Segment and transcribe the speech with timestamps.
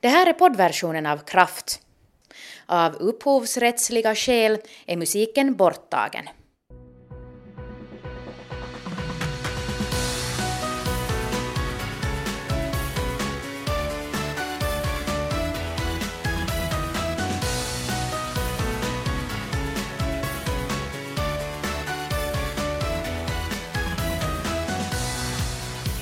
[0.00, 1.80] Det här är poddversionen av Kraft.
[2.66, 6.28] Av upphovsrättsliga skäl är musiken borttagen.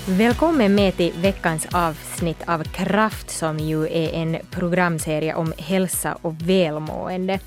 [0.08, 2.05] Välkommen med till veckans avsnitt
[2.46, 7.38] av Kraft som ju är en programserie om hälsa och välmående.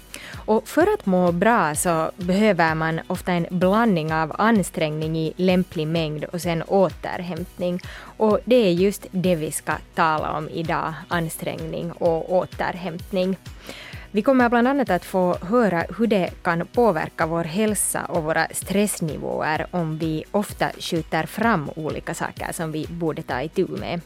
[0.46, 5.88] Och för att må bra så behöver man ofta en blandning av ansträngning i lämplig
[5.88, 7.80] mängd och sen återhämtning.
[8.18, 13.38] Och det är just det vi ska tala om idag, ansträngning och återhämtning.
[14.12, 18.48] Vi kommer bland annat att få höra hur det kan påverka vår hälsa och våra
[18.52, 24.02] stressnivåer om vi ofta skjuter fram olika saker som vi borde ta itu med.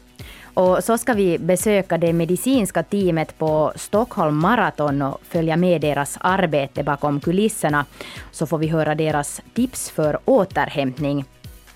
[0.54, 6.18] Och så ska vi besöka det medicinska teamet på Stockholm Marathon och följa med deras
[6.20, 7.84] arbete bakom kulisserna.
[8.30, 11.24] Så får vi höra deras tips för återhämtning.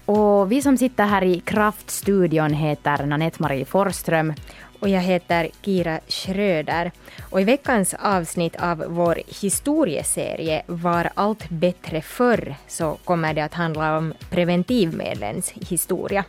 [0.04, 4.32] Och vi som sitter här i Kraftstudion heter Nanette Marie Forsström
[4.80, 6.92] och jag heter Kira Schröder.
[7.30, 13.54] Och i veckans avsnitt av vår historieserie Var allt bättre förr så kommer det att
[13.54, 16.24] handla om preventivmedlens historia.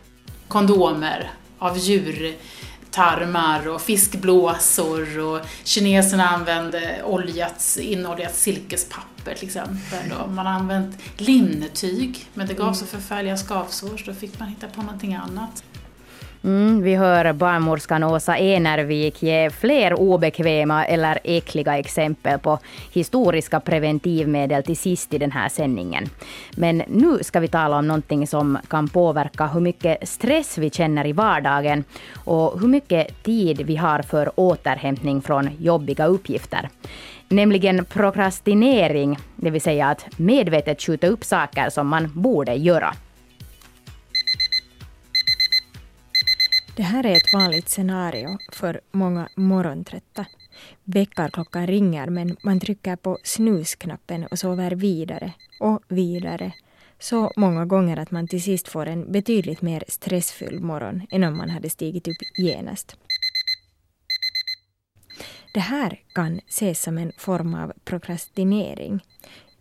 [0.48, 1.30] Kondomer
[1.60, 10.12] av djurtarmar och fiskblåsor och kineserna använde oljat, inoljat silkespapper till exempel.
[10.22, 14.48] Och man har använt linnetyg men det gav så förfärliga skavsår så då fick man
[14.48, 15.64] hitta på någonting annat.
[16.44, 22.58] Mm, vi hör barnmorskan Åsa Enervik ge fler obekväma eller äckliga exempel på
[22.92, 26.08] historiska preventivmedel till sist i den här sändningen.
[26.56, 31.06] Men nu ska vi tala om någonting som kan påverka hur mycket stress vi känner
[31.06, 31.84] i vardagen
[32.24, 36.68] och hur mycket tid vi har för återhämtning från jobbiga uppgifter.
[37.28, 42.94] Nämligen prokrastinering, det vill säga att medvetet skjuta upp saker som man borde göra.
[46.80, 50.26] Det här är ett vanligt scenario för många morgontrötta.
[50.84, 56.52] Väckarklockan ringer men man trycker på snusknappen och sover vidare och vidare.
[56.98, 61.36] Så många gånger att man till sist får en betydligt mer stressfylld morgon än om
[61.36, 62.96] man hade stigit upp genast.
[65.54, 69.04] Det här kan ses som en form av prokrastinering.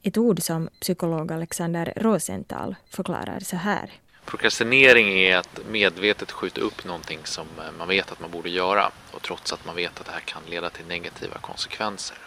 [0.03, 3.91] Ett ord som psykolog Alexander Rosenthal förklarar så här.
[4.29, 8.91] Prokrastinering är att medvetet skjuta upp någonting som eh, man vet att man borde göra
[9.11, 12.17] och trots att man vet att det här kan leda till negativa konsekvenser.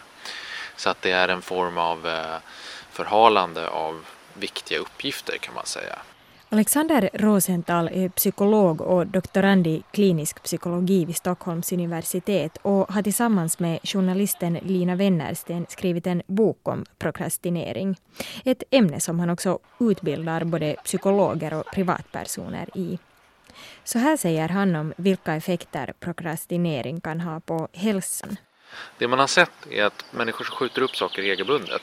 [0.75, 2.37] Så att det är en form av eh,
[2.91, 5.99] förhalande av viktiga uppgifter kan man säga.
[6.53, 13.59] Alexander Rosenthal är psykolog och doktorand i klinisk psykologi vid Stockholms universitet och har tillsammans
[13.59, 17.95] med journalisten Lina Wennersten skrivit en bok om prokrastinering.
[18.45, 22.99] Ett ämne som han också utbildar både psykologer och privatpersoner i.
[23.83, 28.37] Så här säger han om vilka effekter prokrastinering kan ha på hälsan.
[28.97, 31.81] Det man har sett är att människor som skjuter upp saker regelbundet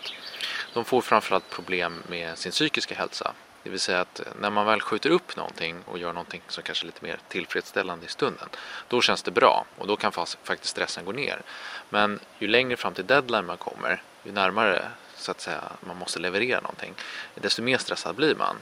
[0.74, 3.34] de får framförallt problem med sin psykiska hälsa.
[3.62, 6.84] Det vill säga att när man väl skjuter upp någonting och gör någonting som kanske
[6.84, 8.48] är lite mer tillfredsställande i stunden,
[8.88, 11.42] då känns det bra och då kan faktiskt stressen gå ner.
[11.88, 16.18] Men ju längre fram till deadline man kommer, ju närmare så att säga man måste
[16.18, 16.94] leverera någonting,
[17.34, 18.56] desto mer stressad blir man.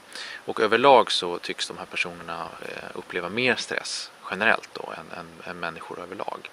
[0.45, 5.51] Och överlag så tycks de här personerna eh, uppleva mer stress generellt då än, än,
[5.51, 6.51] än människor överlag.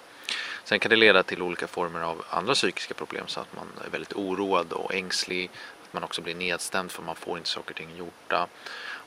[0.64, 3.90] Sen kan det leda till olika former av andra psykiska problem så att man är
[3.90, 5.50] väldigt oroad och ängslig,
[5.92, 8.46] man också blir nedstämd för man får inte saker och ting gjorda.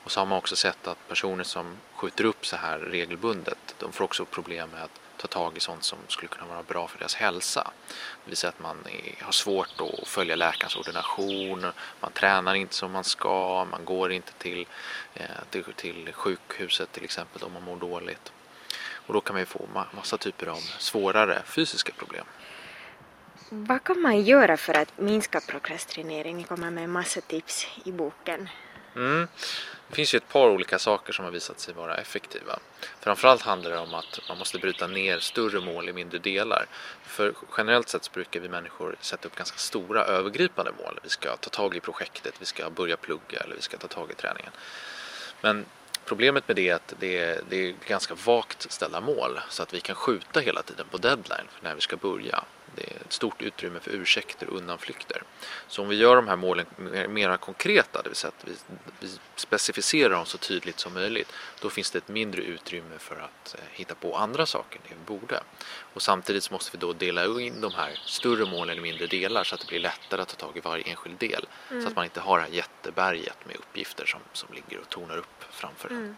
[0.04, 3.92] Och så har man också sett att personer som skjuter upp så här regelbundet, de
[3.92, 6.98] får också problem med att ta tag i sånt som skulle kunna vara bra för
[6.98, 7.70] deras hälsa.
[8.24, 11.66] Det vill säga att man är, har svårt att följa läkarens ordination,
[12.00, 14.66] man tränar inte som man ska, man går inte till,
[15.14, 18.32] eh, till, till sjukhuset till exempel om man mår dåligt.
[19.06, 22.24] Och då kan man ju få massa typer av svårare fysiska problem.
[23.52, 26.36] Vad kan man göra för att minska prokrastinering?
[26.36, 28.48] Ni kommer med en massa tips i boken.
[28.96, 29.28] Mm.
[29.88, 32.58] Det finns ju ett par olika saker som har visat sig vara effektiva.
[33.00, 36.66] Framförallt handlar det om att man måste bryta ner större mål i mindre delar.
[37.02, 41.00] För generellt sett så brukar vi människor sätta upp ganska stora övergripande mål.
[41.02, 44.10] Vi ska ta tag i projektet, vi ska börja plugga eller vi ska ta tag
[44.10, 44.52] i träningen.
[45.40, 45.64] Men
[46.04, 49.74] Problemet med det är att det är, det är ganska vagt ställda mål så att
[49.74, 52.44] vi kan skjuta hela tiden på deadline för när vi ska börja
[52.74, 55.22] det är ett stort utrymme för ursäkter och undanflykter.
[55.68, 56.66] Så om vi gör de här målen
[57.08, 58.52] mer konkreta, det vill säga att vi,
[59.00, 63.54] vi specificerar dem så tydligt som möjligt, då finns det ett mindre utrymme för att
[63.54, 65.40] eh, hitta på andra saker än vi borde.
[65.94, 69.54] Och samtidigt måste vi då dela in de här större målen i mindre delar så
[69.54, 71.46] att det blir lättare att ta tag i varje enskild del.
[71.70, 71.82] Mm.
[71.82, 75.16] Så att man inte har det här jätteberget med uppgifter som, som ligger och tonar
[75.16, 76.04] upp framför mm.
[76.04, 76.16] en.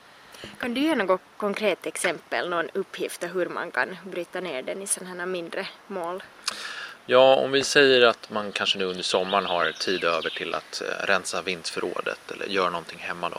[0.60, 4.86] Kan du ge något konkret exempel, någon uppgift hur man kan bryta ner den i
[4.86, 6.22] sådana här mindre mål?
[7.06, 10.82] Ja, om vi säger att man kanske nu under sommaren har tid över till att
[10.82, 13.38] eh, rensa vindsförrådet eller göra någonting hemma då.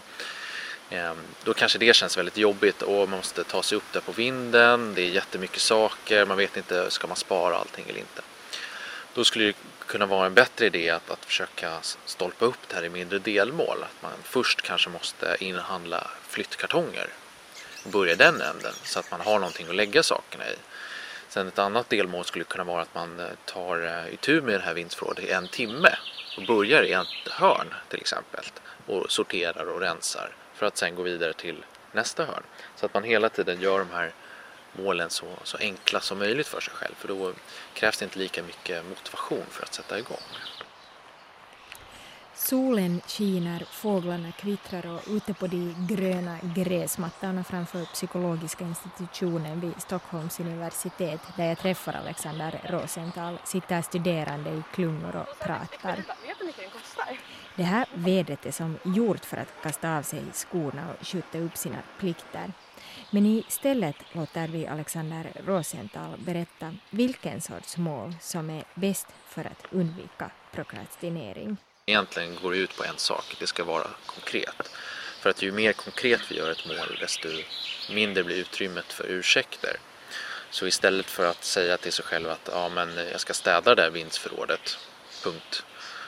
[0.90, 4.12] Ehm, då kanske det känns väldigt jobbigt och man måste ta sig upp där på
[4.12, 8.22] vinden, det är jättemycket saker, man vet inte, ska man spara allting eller inte?
[9.14, 9.54] Då skulle det
[9.94, 13.84] kunna vara en bättre idé att, att försöka stolpa upp det här i mindre delmål.
[13.84, 17.08] Att man först kanske måste inhandla flyttkartonger
[17.86, 20.56] och börja i den änden så att man har någonting att lägga sakerna i.
[21.30, 24.64] Sen ett annat delmål skulle kunna vara att man eh, tar eh, itu med det
[24.64, 25.96] här vindsförrådet i en timme
[26.38, 28.46] och börjar i ett hörn till exempel
[28.86, 32.44] och sorterar och rensar för att sen gå vidare till nästa hörn.
[32.76, 34.12] Så att man hela tiden gör de här
[34.74, 37.32] målen så, så enkla som möjligt för sig själv för då
[37.74, 40.18] krävs det inte lika mycket motivation för att sätta igång.
[42.36, 50.40] Solen skiner, fåglarna kvittrar och ute på de gröna gräsmattorna framför psykologiska institutionen vid Stockholms
[50.40, 56.04] universitet där jag träffar Alexander Rosenthal sitter studerande i klungor och pratar.
[57.56, 61.58] Det här vädret är som gjort för att kasta av sig skorna och skjuta upp
[61.58, 62.54] sina plikter.
[63.14, 69.66] Men istället låter vi Alexander Rosenthal berätta vilken sorts mål som är bäst för att
[69.72, 71.58] undvika prokrastinering.
[71.86, 74.70] Egentligen går det ut på en sak, det ska vara konkret.
[75.20, 77.28] För att ju mer konkret vi gör ett mål desto
[77.92, 79.78] mindre blir utrymmet för ursäkter.
[80.50, 83.82] Så istället för att säga till sig själv att ja, men jag ska städa det
[83.82, 84.78] där vindsförrådet,
[85.24, 85.64] punkt.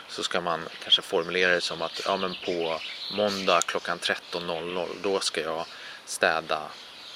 [0.07, 2.79] Så ska man kanske formulera det som att ja, men på
[3.13, 5.65] måndag klockan 13.00 då ska jag
[6.05, 6.61] städa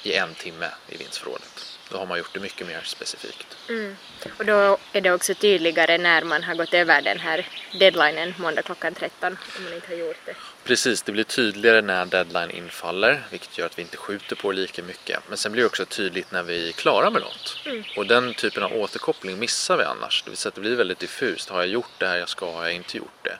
[0.02, 1.78] i en timme i vindsförrådet.
[1.90, 3.56] Då har man gjort det mycket mer specifikt.
[3.68, 3.96] Mm.
[4.38, 8.62] Och då är det också tydligare när man har gått över den här deadlinen måndag
[8.62, 10.34] klockan 13 om man inte har gjort det.
[10.64, 14.82] Precis, det blir tydligare när deadline infaller vilket gör att vi inte skjuter på lika
[14.82, 15.18] mycket.
[15.28, 17.56] Men sen blir det också tydligt när vi är klara med något.
[17.66, 17.84] Mm.
[17.96, 20.22] Och den typen av återkoppling missar vi annars.
[20.22, 21.48] Det vill säga att det blir väldigt diffust.
[21.48, 22.52] Har jag gjort det här jag ska?
[22.52, 23.38] Har jag inte gjort det?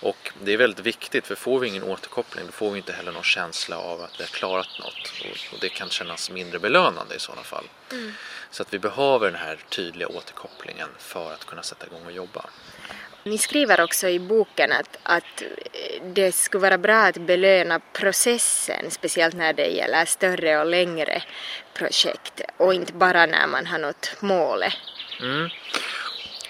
[0.00, 3.12] Och det är väldigt viktigt för får vi ingen återkoppling då får vi inte heller
[3.12, 5.12] någon känsla av att vi har klarat något
[5.52, 7.64] och, det kan kännas mindre belönande i sådana fall.
[7.92, 8.12] Mm.
[8.50, 12.44] Så att vi behöver den här tydliga återkopplingen för att kunna sätta igång och jobba.
[13.24, 15.42] Ni skriver också i boken att, att
[16.02, 21.22] det skulle vara bra att belöna processen, speciellt när det gäller större och längre
[21.74, 24.74] projekt och inte bara när man har nått målet.
[25.20, 25.48] Mm.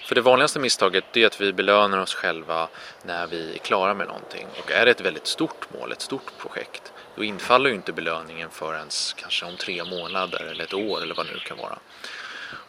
[0.08, 2.68] För det vanligaste misstaget är att vi belönar oss själva
[3.02, 4.46] när vi är klara med någonting.
[4.58, 8.50] Och är det ett väldigt stort mål, ett stort projekt, då infaller ju inte belöningen
[8.50, 11.78] förrän kanske om tre månader eller ett år eller vad det nu kan vara.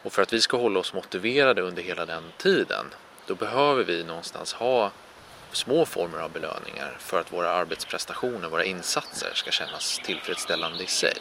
[0.02, 2.86] Och för att vi ska hålla oss motiverade under hela den tiden,
[3.26, 4.90] då behöver vi någonstans ha
[5.52, 11.16] små former av belöningar för att våra arbetsprestationer, våra insatser ska kännas tillfredsställande i sig.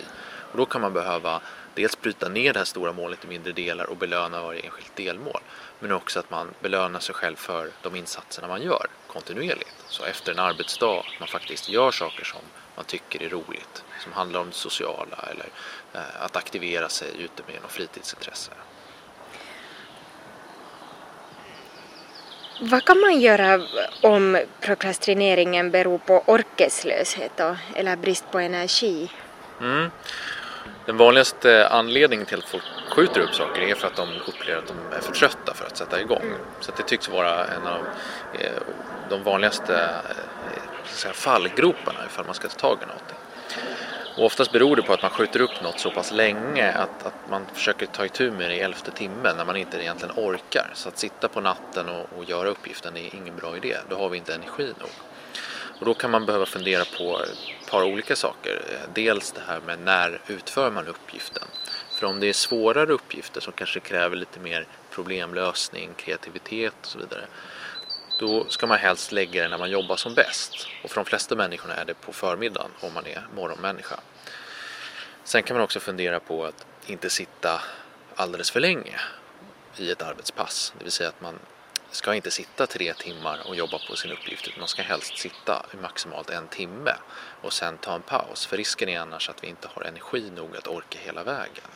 [0.52, 1.42] Och då kan man behöva
[1.76, 5.42] dels bryta ner det här stora målet i mindre delar och belöna varje enskilt delmål.
[5.80, 9.76] Men också att man belönar sig själv för de insatserna man gör kontinuerligt.
[9.88, 12.42] Så efter en arbetsdag att man faktiskt gör saker som
[12.76, 15.50] man tycker är roligt, som handlar om det sociala eller
[15.94, 18.52] eh, att aktivera sig ute med något fritidsintresse.
[22.62, 23.62] Vad kan man göra
[24.02, 27.42] om prokrastineringen beror på orkeslöshet
[27.76, 29.12] eller brist på energi?
[29.62, 29.92] Mm.
[30.86, 34.68] Den vanligaste anledningen till att folk skjuter upp saker är för att de upplever att
[34.68, 36.34] de är för trötta för att sätta igång.
[36.60, 37.86] Så det tycks vara en av
[38.40, 38.52] eh,
[39.10, 39.90] de vanligaste
[41.06, 43.18] eh, fallgroparna ifall man ska ta tag i någonting.
[44.18, 47.30] Och oftast beror det på att man skjuter upp något så pass länge att, att
[47.30, 50.72] man försöker ta itu med det i elfte timmen när man inte egentligen orkar.
[50.74, 53.78] Så att sitta på natten och, och göra uppgiften är ingen bra idé.
[53.90, 54.90] Då har vi inte energi nog.
[55.80, 58.62] Och då kan man behöva fundera på ett par olika saker.
[58.94, 61.44] Dels det här med när utför man uppgiften?
[62.00, 66.98] För om det är svårare uppgifter som kanske kräver lite mer problemlösning, kreativitet och så
[66.98, 67.26] vidare.
[68.20, 70.68] Då ska man helst lägga det när man jobbar som bäst.
[70.84, 74.00] Och för de flesta människorna är det på förmiddagen om man är morgonmänniska.
[75.24, 77.62] Sen kan man också fundera på att inte sitta
[78.16, 79.00] alldeles för länge
[79.78, 80.74] i ett arbetspass.
[80.78, 81.40] Det vill säga att man
[81.92, 85.66] ska inte sitta tre timmar och jobba på sin uppgift utan man ska helst sitta
[85.82, 86.94] maximalt en timme
[87.42, 88.46] och sen ta en paus.
[88.46, 91.68] För risken är annars att vi inte har energi nog att orka hela vägen.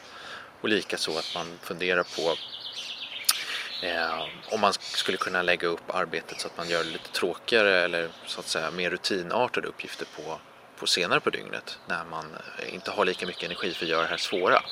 [0.62, 2.36] Och likaså att man funderar på
[3.84, 7.84] Eh, om man skulle kunna lägga upp arbetet så att man gör det lite tråkigare
[7.84, 10.40] eller så att säga mer rutinartade uppgifter på,
[10.80, 12.26] på senare på dygnet när man
[12.74, 14.64] inte har lika mycket energi för att göra det här svåra.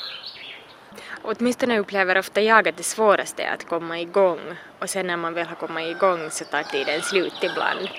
[1.21, 4.39] Åtminstone upplever ofta jag att det svåraste är att komma igång
[4.79, 7.89] och sen när man väl har kommit igång så tar tiden slut ibland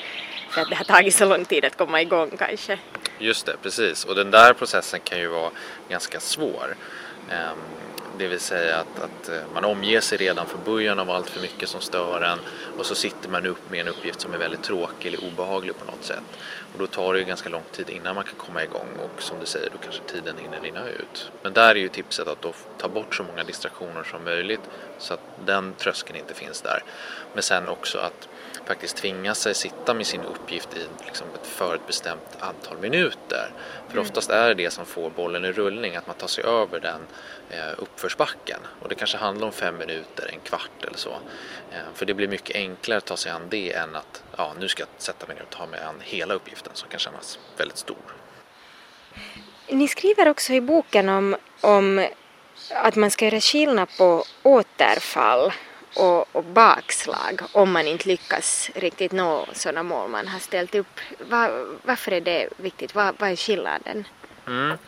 [0.51, 2.79] för att det har tagit så lång tid att komma igång kanske.
[3.19, 4.05] Just det, precis.
[4.05, 5.51] Och den där processen kan ju vara
[5.89, 6.77] ganska svår.
[7.31, 7.57] Ehm,
[8.19, 11.41] det vill säga att, att eh, man omger sig redan från början av allt för
[11.41, 12.39] mycket som stör en
[12.79, 15.85] och så sitter man upp med en uppgift som är väldigt tråkig eller obehaglig på
[15.85, 16.23] något sätt.
[16.73, 19.41] Och då tar det ju ganska lång tid innan man kan komma igång och som
[19.41, 21.33] du säger då kanske tiden hinner rinna ut.
[21.43, 25.15] Men där är ju tipset att då ta bort så många distraktioner som möjligt så
[25.15, 26.83] att den tröskeln inte finns där.
[27.35, 28.29] Men sen också att
[28.65, 33.53] faktiskt tvinga sig sitta med sin uppgift i liksom ett förutbestämt antal minuter.
[33.87, 34.03] För mm.
[34.03, 37.01] oftast är det det som får bollen i rullning, att man tar sig över den
[37.51, 38.61] eh, uppförsbacken.
[38.81, 41.17] Och det kanske handlar om fem minuter, en kvart eller så.
[41.73, 44.69] Eh, för det blir mycket enklare att ta sig an det än att ja, nu
[44.69, 47.79] ska jag sätta mig ner och ta mig an hela uppgiften som kan kännas väldigt
[47.79, 47.97] stor.
[49.69, 52.07] Ni skriver också i boken om, om
[52.71, 55.53] att man ska göra skillnad på återfall
[55.97, 61.01] och, och bakslag om man inte lyckas riktigt nå sådana mål man har ställt upp.
[61.19, 62.95] Var, varför är det viktigt?
[62.95, 64.05] Vad, vad är skillnaden?
[64.47, 64.79] Mm.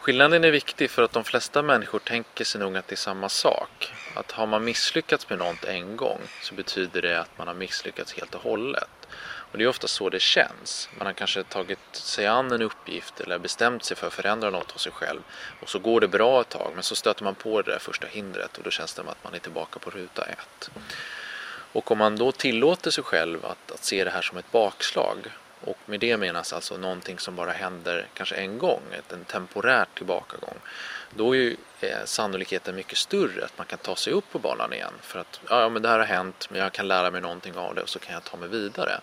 [0.00, 3.28] Skillnaden är viktig för att de flesta människor tänker sig nog att det är samma
[3.28, 3.92] sak.
[4.14, 8.12] Att har man misslyckats med något en gång så betyder det att man har misslyckats
[8.12, 8.99] helt och hållet.
[9.52, 10.88] Och det är ofta så det känns.
[10.98, 14.70] Man har kanske tagit sig an en uppgift eller bestämt sig för att förändra något
[14.70, 15.20] hos sig själv
[15.60, 18.06] och så går det bra ett tag men så stöter man på det där första
[18.06, 20.70] hindret och då känns det som att man är tillbaka på ruta ett.
[21.72, 25.16] Och om man då tillåter sig själv att, att se det här som ett bakslag
[25.64, 30.56] och med det menas alltså någonting som bara händer kanske en gång, en temporär tillbakagång.
[31.14, 34.72] Då är ju eh, sannolikheten mycket större att man kan ta sig upp på banan
[34.72, 34.92] igen.
[35.02, 37.74] För att ja, men det här har hänt, men jag kan lära mig någonting av
[37.74, 39.00] det och så kan jag ta mig vidare.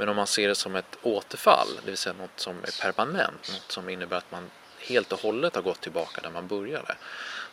[0.00, 3.50] Men om man ser det som ett återfall, det vill säga något som är permanent,
[3.52, 6.96] något som innebär att man helt och hållet har gått tillbaka där man började.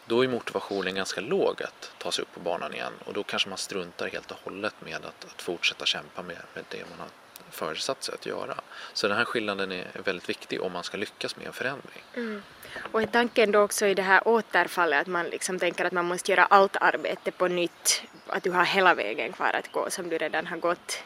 [0.06, 3.50] Då är motivationen ganska låg att ta sig upp på banan igen och då kanske
[3.50, 7.08] man struntar helt och hållet med att, att fortsätta kämpa med, med det man har
[7.52, 8.56] föresatt sig att göra.
[8.94, 12.04] Så den här skillnaden är väldigt viktig om man ska lyckas med en förändring.
[12.14, 12.44] Mm.
[12.92, 16.06] Och är tanken då också i det här återfallet att man liksom tänker att man
[16.06, 20.10] måste göra allt arbete på nytt, att du har hela vägen kvar att gå som
[20.10, 21.04] du redan har gått?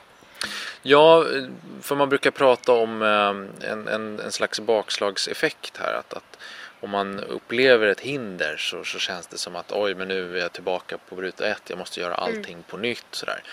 [0.82, 1.26] Ja,
[1.82, 5.94] för man brukar prata om eh, en, en, en slags bakslagseffekt här.
[5.94, 6.38] Att, att
[6.80, 10.42] om man upplever ett hinder så, så känns det som att oj, men nu är
[10.42, 12.64] jag tillbaka på ruta ett, jag måste göra allting mm.
[12.64, 13.06] på nytt.
[13.12, 13.44] Sådär.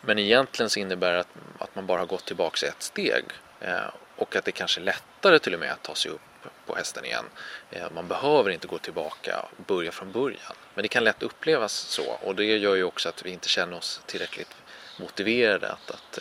[0.00, 3.24] Men egentligen så innebär det att, att man bara har gått tillbaka ett steg
[3.60, 6.20] eh, och att det kanske är lättare till och med att ta sig upp
[6.66, 7.24] på hästen igen.
[7.70, 10.54] Eh, man behöver inte gå tillbaka och börja från början.
[10.74, 13.76] Men det kan lätt upplevas så och det gör ju också att vi inte känner
[13.76, 14.56] oss tillräckligt
[14.98, 16.18] motiverade att, att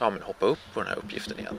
[0.00, 1.58] ja, men hoppa upp på den här uppgiften igen.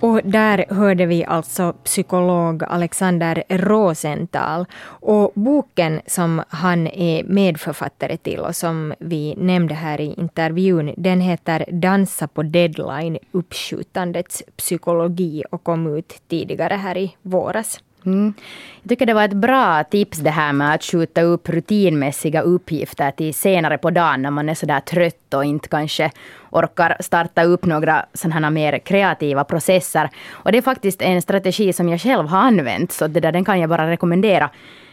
[0.00, 4.66] Och där hörde vi alltså psykolog Alexander Rosenthal.
[4.84, 11.20] Och boken som han är medförfattare till och som vi nämnde här i intervjun, den
[11.20, 17.80] heter Dansa på deadline, uppskjutandets psykologi och kom ut tidigare här i våras.
[18.06, 18.34] Mm.
[18.82, 23.10] Jag tycker det var ett bra tips det här med att skjuta upp rutinmässiga uppgifter
[23.10, 26.10] till senare på dagen när man är sådär trött och inte kanske
[26.50, 30.10] orkar starta upp några sådana mer kreativa processer.
[30.30, 33.44] Och det är faktiskt en strategi som jag själv har använt, så det där, den
[33.44, 34.50] kan jag bara rekommendera.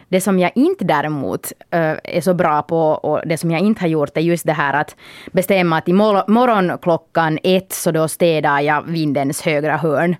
[0.08, 3.82] Det som jag inte däremot eh, är så bra på och det som jag inte
[3.82, 4.96] har gjort är just det här att
[5.32, 10.16] bestämma att i morgon klockan ett så då städar jag vindens högra hörn.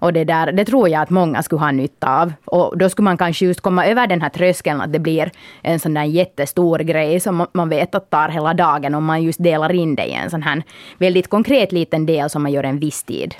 [0.00, 2.32] Och det, där, det tror jag att många skulle ha nytta av.
[2.44, 5.30] Och då skulle man kanske just komma över den här tröskeln att det blir
[5.62, 9.42] en sån där jättestor grej som man vet att tar hela dagen om man just
[9.42, 10.62] delar in det i en sån här
[10.98, 13.34] väldigt konkret liten del som man gör en viss tid.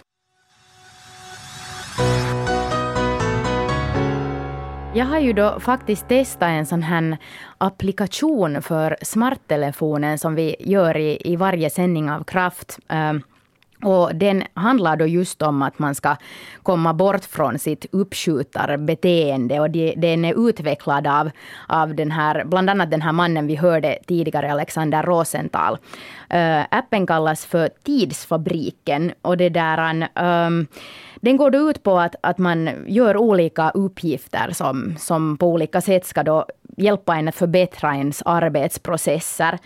[4.94, 7.16] Jag har ju då faktiskt testat en sån här
[7.58, 12.78] applikation för smarttelefonen som vi gör i, i varje sändning av Kraft.
[12.88, 13.22] Um,
[13.82, 16.16] och den handlar då just om att man ska
[16.62, 19.60] komma bort från sitt uppskjutarbeteende.
[19.60, 21.30] Och den är utvecklad av,
[21.68, 25.78] av den här, bland annat den här mannen vi hörde tidigare, Alexander Rosenthal.
[26.34, 29.12] Uh, appen kallas för Tidsfabriken.
[29.22, 30.66] Och det där, um,
[31.20, 35.80] den går då ut på att, att man gör olika uppgifter som, som på olika
[35.80, 36.46] sätt ska då
[36.80, 39.58] hjälpa en att förbättra ens arbetsprocesser.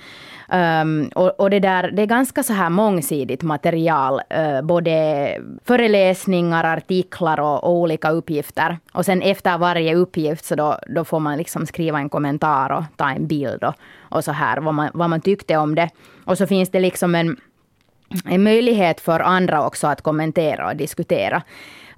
[0.53, 4.21] Um, och, och, det, där, det är ganska så här mångsidigt material.
[4.39, 8.79] Uh, både föreläsningar, artiklar och, och, olika uppgifter.
[8.93, 12.85] Och sen efter varje uppgift så då, då får man liksom skriva en kommentar och
[12.97, 15.91] ta en bild och, och så här, vad man, vad man tyckte om det.
[16.25, 17.37] Och så finns det liksom en,
[18.25, 21.43] en möjlighet för andra också att kommentera och diskutera.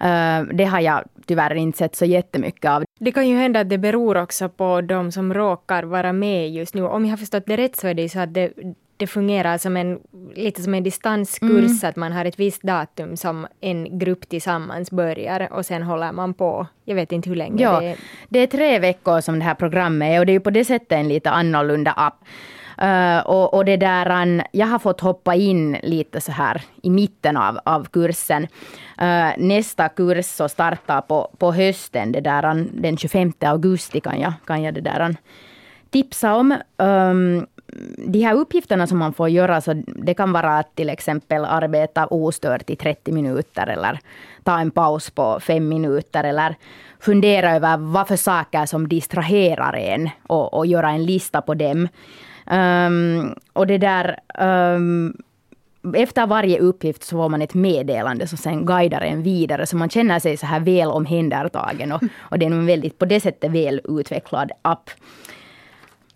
[0.01, 2.85] Uh, det har jag tyvärr inte sett så jättemycket av.
[2.99, 6.75] Det kan ju hända att det beror också på de som råkar vara med just
[6.75, 6.83] nu.
[6.83, 8.53] Om jag har förstått det rätt så är det så att det,
[8.97, 9.99] det fungerar som en,
[10.35, 11.91] lite som en distanskurs, mm.
[11.91, 16.35] att man har ett visst datum som en grupp tillsammans börjar och sen håller man
[16.35, 17.63] på, jag vet inte hur länge.
[17.63, 17.97] Ja, det är.
[18.29, 20.65] det är tre veckor som det här programmet är och det är ju på det
[20.65, 22.25] sättet en lite annorlunda app.
[22.83, 27.37] Uh, och, och, det där, jag har fått hoppa in lite så här i mitten
[27.37, 28.43] av, av kursen.
[29.03, 34.33] Uh, nästa kurs så startar på, på hösten, det där, den 25 augusti kan jag,
[34.45, 35.17] kan jag det där,
[35.91, 36.59] tipsa om.
[36.77, 37.47] Um,
[37.99, 42.07] de här uppgifterna som man får göra, så det kan vara att till exempel arbeta
[42.07, 43.99] ostört i 30 minuter eller
[44.45, 46.57] ta en paus på fem minuter eller
[47.01, 51.89] fundera över vad för saker som distraherar en och, och göra en lista på dem.
[52.51, 54.19] Um, och det där...
[54.39, 55.17] Um,
[55.95, 59.91] efter varje uppgift så får man ett meddelande som sen guidar en vidare, så man
[59.91, 61.93] känner sig så här väl omhändertagen.
[61.93, 64.91] Och, och det är en väldigt, på det sättet, väl utvecklad app.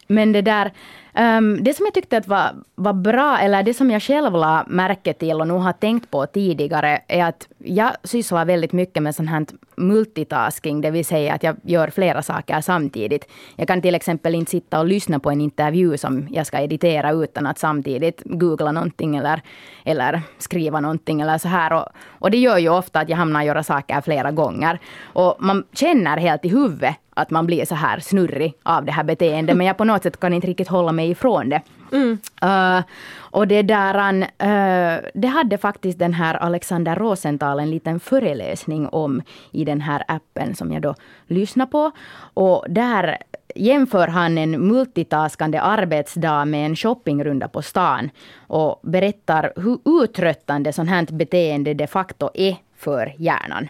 [0.06, 0.72] Men det där...
[1.18, 4.64] Um, det som jag tyckte att var, var bra, eller det som jag själv la
[4.68, 9.14] märke till och nog har tänkt på tidigare, är att jag sysslar väldigt mycket med
[9.14, 13.28] sån här multitasking, det vill säga att jag gör flera saker samtidigt.
[13.56, 17.12] Jag kan till exempel inte sitta och lyssna på en intervju som jag ska editera
[17.12, 19.42] utan att samtidigt googla någonting eller,
[19.84, 21.72] eller skriva någonting eller så här.
[21.72, 24.78] Och, och det gör ju ofta att jag hamnar att göra saker flera gånger.
[25.02, 29.04] Och man känner helt i huvudet att man blir så här snurrig av det här
[29.04, 29.56] beteendet.
[29.56, 31.62] Men jag på något sätt kan inte riktigt hålla mig ifrån det.
[31.92, 32.18] Mm.
[32.44, 32.82] Uh,
[33.18, 39.22] och det där, uh, det hade faktiskt den här Alexander Rosenthal en liten föreläsning om
[39.50, 40.94] i den här appen som jag då
[41.26, 41.90] lyssnar på.
[42.34, 43.16] Och där
[43.54, 48.10] jämför han en multitaskande arbetsdag med en shoppingrunda på stan
[48.46, 53.68] och berättar hur uttröttande sånt här beteende de facto är för hjärnan.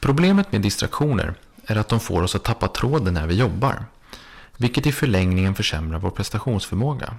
[0.00, 1.34] Problemet med distraktioner
[1.70, 3.84] är att de får oss att tappa tråden när vi jobbar,
[4.56, 7.14] vilket i förlängningen försämrar vår prestationsförmåga.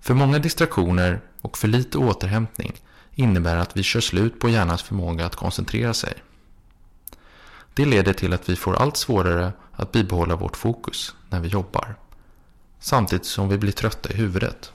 [0.00, 2.72] För många distraktioner och för lite återhämtning
[3.14, 6.14] innebär att vi kör slut på hjärnans förmåga att koncentrera sig.
[7.74, 11.94] Det leder till att vi får allt svårare att bibehålla vårt fokus när vi jobbar.
[12.78, 14.72] Samtidigt som vi blir trötta i huvudet.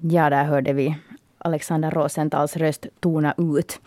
[0.00, 0.98] Ja, där hörde vi
[1.38, 3.80] Alexander Rosenthals röst tona ut.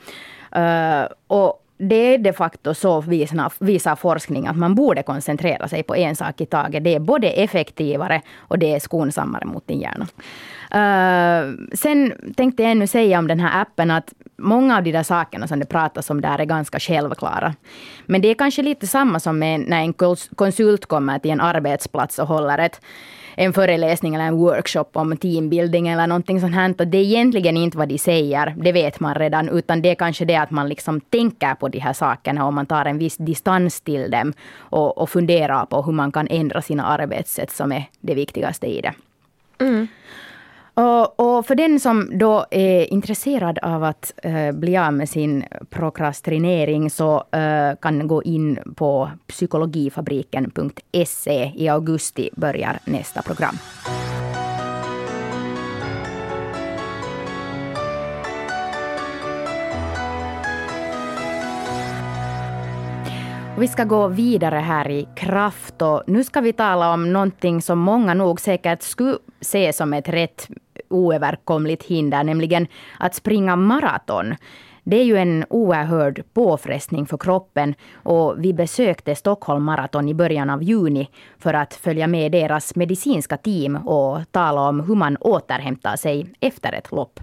[0.56, 5.84] Uh, och det är de facto så visar, visar forskning att man borde koncentrera sig
[5.84, 6.84] på en sak i taget.
[6.84, 10.08] Det är både effektivare och det är skonsammare mot din hjärna.
[10.76, 15.04] Uh, sen tänkte jag ännu säga om den här appen att många av de där
[15.04, 17.56] sakerna som det pratas om där är ganska självklara.
[18.06, 19.94] Men det är kanske lite samma som när en
[20.36, 22.82] konsult kommer till en arbetsplats och håller ett
[23.36, 26.76] en föreläsning eller en workshop om teambuilding eller någonting sånt här.
[26.80, 29.96] Och det är egentligen inte vad de säger, det vet man redan, utan det är
[29.96, 33.18] kanske det att man liksom tänker på de här sakerna och man tar en viss
[33.18, 37.84] distans till dem och, och funderar på hur man kan ändra sina arbetssätt som är
[38.02, 38.94] det viktigaste i det.
[39.60, 39.88] Mm.
[40.74, 45.44] Och, och, för den som då är intresserad av att uh, bli av med sin
[45.70, 51.52] prokrastinering så uh, kan gå in på psykologifabriken.se.
[51.56, 53.58] I augusti börjar nästa program.
[63.62, 67.80] Vi ska gå vidare här i kraft och nu ska vi tala om någonting som
[67.80, 70.48] många nog säkert skulle se som ett rätt
[70.90, 72.68] oöverkomligt hinder, nämligen
[73.00, 74.36] att springa maraton.
[74.84, 80.50] Det är ju en oerhörd påfrestning för kroppen och vi besökte Stockholm Marathon i början
[80.50, 85.96] av juni för att följa med deras medicinska team och tala om hur man återhämtar
[85.96, 87.20] sig efter ett lopp.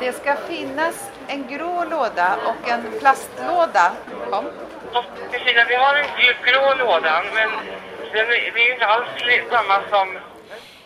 [0.00, 3.92] Det ska finnas en grå låda och en plastlåda.
[4.30, 4.44] Kom.
[4.94, 6.06] Alltså, Kristina, vi har en
[6.46, 7.50] grå låda men
[8.12, 9.08] den är inte alls
[9.50, 10.18] samma som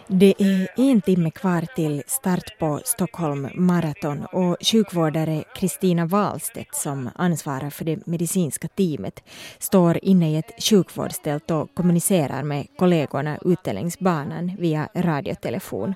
[0.07, 7.11] det är en timme kvar till start på Stockholm Marathon och sjukvårdare Kristina Wahlstedt som
[7.15, 9.25] ansvarar för det medicinska teamet
[9.59, 15.95] står inne i ett sjukvårdstält och kommunicerar med kollegorna ute längs banan via radiotelefon.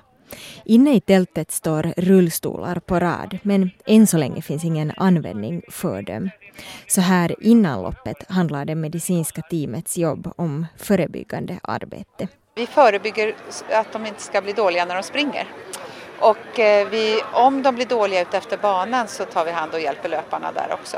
[0.65, 6.01] Inne i tältet står rullstolar på rad men än så länge finns ingen användning för
[6.01, 6.29] dem.
[6.87, 12.27] Så här innan loppet handlar det medicinska teamets jobb om förebyggande arbete.
[12.55, 13.35] Vi förebygger
[13.71, 15.47] att de inte ska bli dåliga när de springer.
[16.19, 19.79] Och eh, vi, om de blir dåliga ute efter banan så tar vi hand och
[19.79, 20.97] hjälper löparna där också.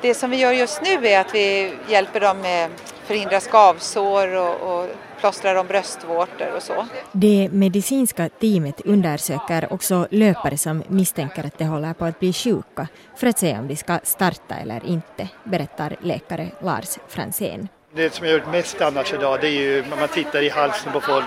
[0.00, 2.70] Det som vi gör just nu är att vi hjälper dem med
[3.04, 4.88] förhindra skavsår och, och
[5.20, 6.86] plåstrar om bröstvårtor och så.
[7.12, 12.88] Det medicinska teamet undersöker också löpare som misstänker att de håller på att bli sjuka
[13.16, 17.68] för att se om de ska starta eller inte, berättar läkare Lars Fransén.
[17.94, 20.92] Det som jag gjort mest annars idag det är ju när man tittar i halsen
[20.92, 21.24] på folk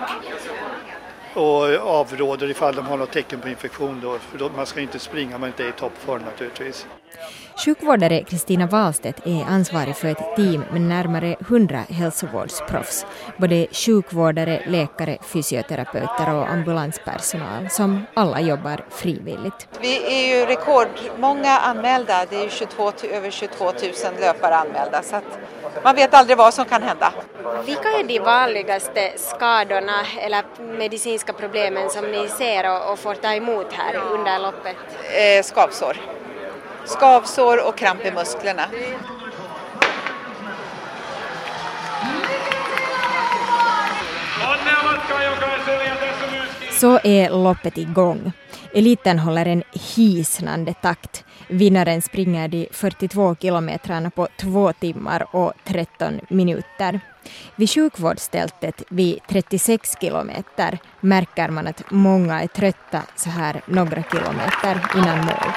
[1.34, 5.00] och avråder ifall de har något tecken på infektion då, för då, man ska inte
[5.00, 6.88] springa om man inte är i toppform naturligtvis.
[7.66, 13.06] Sjukvårdare Kristina Wahlstedt är ansvarig för ett team med närmare 100 hälsovårdsproffs,
[13.38, 19.68] både sjukvårdare, läkare, fysioterapeuter och ambulanspersonal som alla jobbar frivilligt.
[19.82, 23.74] Vi är ju rekordmånga anmälda, det är 22, över 22 000
[24.20, 25.40] löpare anmälda så att
[25.84, 27.14] man vet aldrig vad som kan hända.
[27.66, 30.44] Vilka är de vanligaste skadorna eller
[30.78, 34.76] medicinska problemen som ni ser och, får ta emot här under loppet?
[35.16, 35.98] Eh, skavsår.
[36.86, 38.64] Skavsår och kramp i musklerna.
[46.72, 48.32] Så är loppet igång.
[48.74, 49.64] Eliten håller en
[49.96, 51.26] hisnande takt.
[51.48, 57.00] Vinnaren springer de 42 kilometrarna på 2 timmar och 13 minuter.
[57.56, 64.82] Vid sjukvårdstältet vid 36 kilometer märker man att många är trötta så här några kilometer
[64.96, 65.52] innan mål.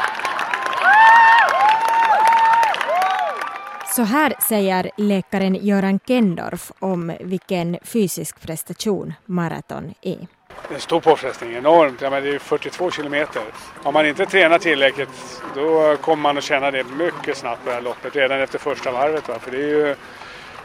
[3.96, 10.26] Så här säger läkaren Göran Kendorf om vilken fysisk prestation maraton är.
[10.74, 12.00] En stor påfrestning, enormt.
[12.00, 13.42] Ja, men det är 42 kilometer.
[13.82, 17.74] Har man inte tränat tillräckligt då kommer man att känna det mycket snabbt på det
[17.74, 19.28] här loppet redan efter första varvet.
[19.28, 19.38] Va?
[19.38, 19.96] För det är ju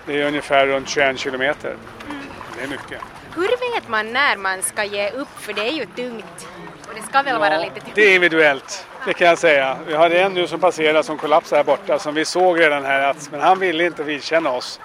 [0.05, 1.75] det är ungefär runt 21 kilometer.
[2.57, 3.01] Det är mycket.
[3.35, 5.39] Hur vet man när man ska ge upp?
[5.39, 6.47] För det är ju tungt.
[6.89, 7.95] Och det ska väl Ja, vara lite tungt?
[7.95, 9.77] Det är individuellt, det kan jag säga.
[9.87, 13.09] Vi hade en nu som passerade som kollapsade här borta som vi såg redan här
[13.09, 14.79] att, men han ville inte vidkänna oss.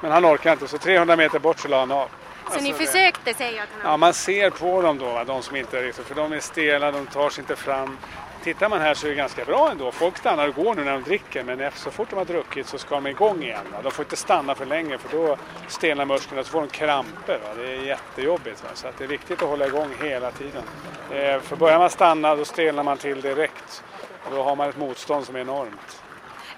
[0.00, 2.08] Men han orkade inte så 300 meter bort så la han av.
[2.52, 5.24] Så ni Alltså, det- försökte säga att han Ja, man ser på dem då, va,
[5.24, 7.98] de som inte är riktigt, för de är stela, de tar sig inte fram.
[8.46, 9.92] Tittar man här så är det ganska bra ändå.
[9.92, 12.78] Folk stannar och går nu när de dricker, men så fort de har druckit så
[12.78, 13.64] ska de igång igen.
[13.72, 13.78] Va.
[13.82, 15.36] De får inte stanna för länge för då
[15.68, 17.38] stelnar musklerna så får de kramper.
[17.38, 17.54] Va.
[17.56, 18.62] Det är jättejobbigt.
[18.64, 18.68] Va.
[18.74, 20.62] Så det är viktigt att hålla igång hela tiden.
[21.10, 23.84] Eh, för börjar man stanna då stelnar man till direkt.
[24.24, 26.02] Och då har man ett motstånd som är enormt.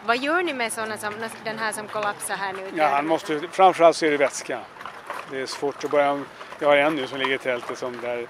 [0.06, 2.70] Vad gör ni med sådana som den här som kollapsar här nu?
[2.74, 4.58] Ja, han måste, framförallt så är det vätska.
[5.30, 6.22] Det är svårt att börja.
[6.58, 8.26] Jag har en nu som ligger i tältet som där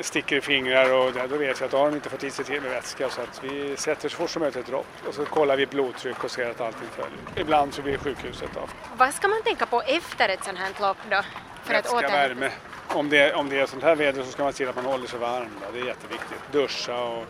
[0.00, 2.44] sticker i fingrar och då vet jag att då har de inte fått i sig
[2.44, 3.10] till med vätska.
[3.10, 6.24] Så att vi sätter så fort som möjligt ett dropp och så kollar vi blodtryck
[6.24, 7.18] och ser att allting följer.
[7.36, 8.60] Ibland så blir det sjukhuset då.
[8.96, 11.22] Vad ska man tänka på efter ett sånt här lopp då?
[11.64, 12.50] För att Vätska, återhämta värme.
[12.88, 15.06] Om det, om det är sånt här väder så ska man se att man håller
[15.06, 15.50] sig varm.
[15.60, 15.66] Då.
[15.72, 16.52] Det är jätteviktigt.
[16.52, 17.24] Duscha och,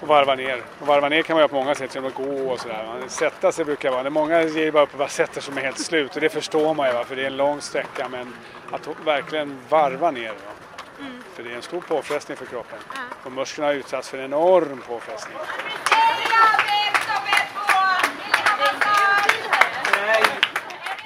[0.00, 0.62] och varva ner.
[0.80, 3.02] Och varva ner kan man göra på många sätt genom att gå och sådär.
[3.08, 4.00] Sätta sig brukar vara.
[4.00, 6.74] Är många ger bara upp och bara sätter sig med helt slut och det förstår
[6.74, 8.34] man ju för det är en lång sträcka men
[8.70, 10.28] att verkligen varva ner.
[10.28, 10.55] Va?
[11.36, 12.78] För det är en stor påfrestning för kroppen.
[13.24, 15.36] Och musklerna har utsatts för en enorm påfrestning.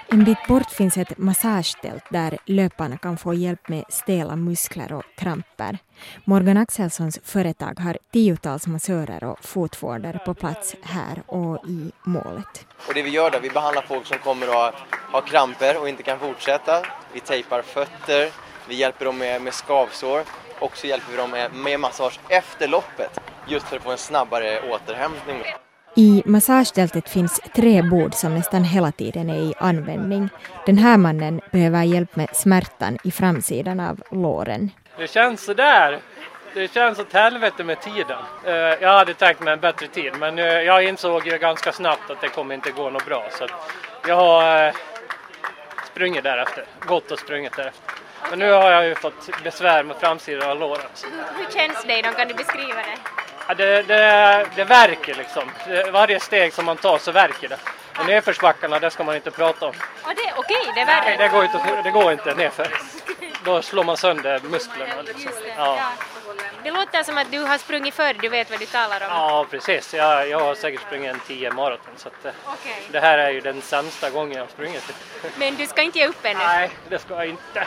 [0.09, 5.03] En bit bort finns ett massagetält där löparna kan få hjälp med stela muskler och
[5.17, 5.79] kramper.
[6.25, 12.67] Morgan Axelssons företag har tiotals massörer och fotvårdare på plats här och i målet.
[12.89, 14.73] Och det vi gör då, vi behandlar folk som kommer att ha,
[15.13, 16.87] ha kramper och inte kan fortsätta.
[17.13, 18.31] Vi tejpar fötter,
[18.71, 20.23] vi hjälper dem med, med skavsår
[20.59, 23.21] och så hjälper vi dem med, med massage efter loppet.
[23.49, 25.43] Just för att få en snabbare återhämtning.
[25.97, 30.29] I massagetältet finns tre bord som nästan hela tiden är i användning.
[30.67, 34.71] Den här mannen behöver hjälp med smärtan i framsidan av låren.
[34.99, 35.99] Det känns sådär.
[36.55, 38.19] Det känns åt helvete med tiden.
[38.45, 42.11] Eh, Jag hade tänkt mig en bättre tid men eh, jag insåg ju ganska snabbt
[42.11, 43.29] att det kommer inte gå något bra.
[43.39, 43.47] Så
[44.09, 44.75] jag har eh,
[45.93, 46.65] sprungit därefter.
[46.81, 47.95] Gått och sprungit därefter.
[48.31, 50.83] Men nu har jag ju fått besvär med framsidan av låren.
[50.95, 52.03] Så, Hur, känns det?
[52.03, 52.99] Kan du beskriva det?
[53.49, 55.51] ja, det, det, det verkar liksom.
[55.93, 57.59] Varje steg som man tar så verkar det.
[57.99, 59.73] Och nedförsbackarna, det ska man inte prata om.
[60.03, 61.17] Och det, okej, det är Nej, värre.
[61.17, 62.69] det går inte, det går inte nerför.
[63.45, 65.03] Då slår man sönder musklerna.
[65.03, 65.33] Liksom.
[65.57, 65.79] Ja.
[66.63, 69.07] Det låter som att du har sprungit förr, du vet vad du talar om.
[69.11, 69.95] Ja, precis.
[69.95, 72.83] Jag, jag har säkert sprungit en 10 maraton så att, eh, Okej.
[72.91, 74.93] det här är ju den sämsta gången jag har sprungit.
[75.37, 76.39] Men du ska inte ge upp ännu?
[76.39, 77.67] Nej, det ska jag inte.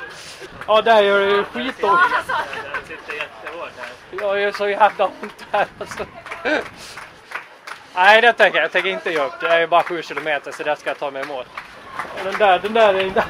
[0.68, 2.00] Ja, där gör det ju skitont.
[2.88, 4.20] Det sitter jättehårt här.
[4.22, 6.06] Jag gör så jävla ont här alltså.
[7.96, 8.66] Nej, det tänker jag.
[8.66, 9.40] Jag tänker inte ge upp.
[9.40, 11.46] Det är ju bara 7 kilometer så där ska jag ta mig i mål.
[12.24, 13.24] Den där, den där är inte...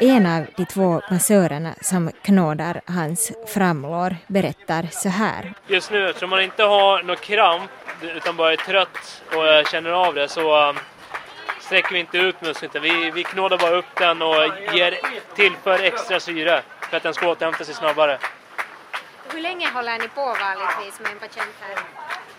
[0.00, 5.52] En av de två massörerna som knådar hans framlår berättar så här.
[5.66, 7.70] Just nu, eftersom man inte har någon kramp
[8.02, 10.76] utan bara är trött och eh, känner av det så um,
[11.60, 12.70] sträcker vi inte ut muskeln.
[12.70, 14.34] utan Vi, vi knådar bara upp den och
[14.72, 14.98] ger,
[15.34, 18.18] tillför extra syre för att den ska återhämta sig snabbare.
[19.32, 21.78] Hur länge håller ni på vanligtvis med en patient här?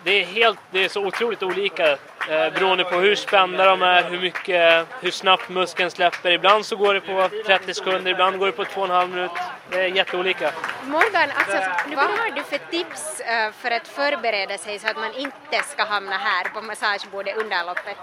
[0.04, 1.96] Det är, helt, det är så otroligt olika
[2.30, 6.30] eh, beroende på hur spända de är, hur, mycket, hur snabbt muskeln släpper.
[6.30, 9.42] Ibland så går det på 30 sekunder, ibland går det på 2,5 minuter.
[9.70, 10.52] Det är jätteolika.
[10.84, 11.58] Morgan, alltså,
[11.96, 15.84] vad har du för tips eh, för att förbereda sig så att man inte ska
[15.84, 17.96] hamna här på massagebordet under loppet?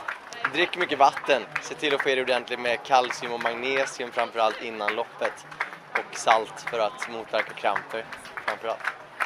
[0.54, 1.42] Drick mycket vatten.
[1.62, 5.46] Se till att få i dig ordentligt med kalcium och magnesium framförallt innan loppet.
[5.94, 8.06] Och salt för att motverka kramper
[8.46, 8.84] framförallt.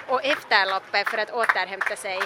[0.07, 2.19] Och efter loppet för att återhämta sig?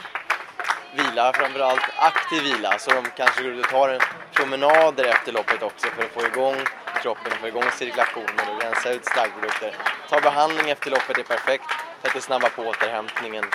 [0.92, 2.80] Vila framförallt, aktiv vila.
[2.80, 4.02] Så de kanske går ut och tar en
[4.34, 6.58] promenader efter loppet också för att få igång
[7.02, 9.76] kroppen få igång cirkulationen och rensa ut slaggprodukter.
[10.10, 11.72] Ta behandling efter loppet är perfekt
[12.02, 13.46] för att det snabbar på återhämtningen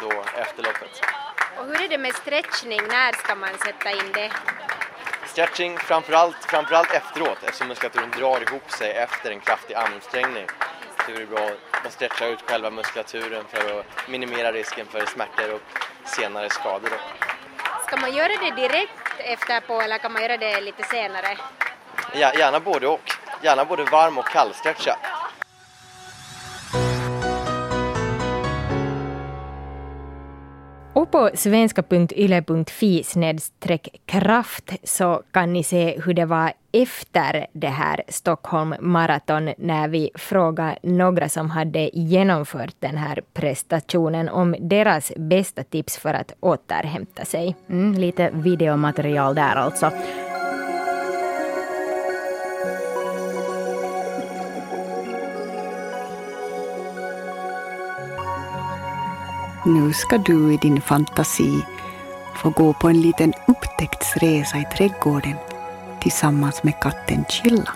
[0.00, 1.02] då efter loppet.
[1.58, 2.80] Och hur är det med stretchning?
[2.88, 4.30] När ska man sätta in det?
[5.26, 9.74] Stretching framförallt, framförallt efteråt eftersom muskulaturen drar ihop sig efter en kraftig
[11.06, 11.06] ansträngning.
[11.06, 11.50] Så är det bra
[11.84, 15.60] att stretcha ut själva muskulaturen för att minimera risken för smärtor och
[16.08, 16.90] senare skador.
[17.86, 21.38] Ska man göra det direkt efterpå eller kan man göra det lite senare?
[22.12, 23.00] Ja, gärna både och.
[23.42, 24.96] Gärna både varm och kallstretcha.
[31.10, 33.04] På svenska.yle.fi
[34.06, 40.10] kraft så kan ni se hur det var efter det här Stockholm Marathon när vi
[40.14, 47.24] frågade några som hade genomfört den här prestationen om deras bästa tips för att återhämta
[47.24, 47.56] sig.
[47.70, 49.90] Mm, lite videomaterial där alltså.
[59.68, 61.64] Nu ska du i din fantasi
[62.34, 65.36] få gå på en liten upptäcktsresa i trädgården
[66.00, 67.72] tillsammans med katten Chilla.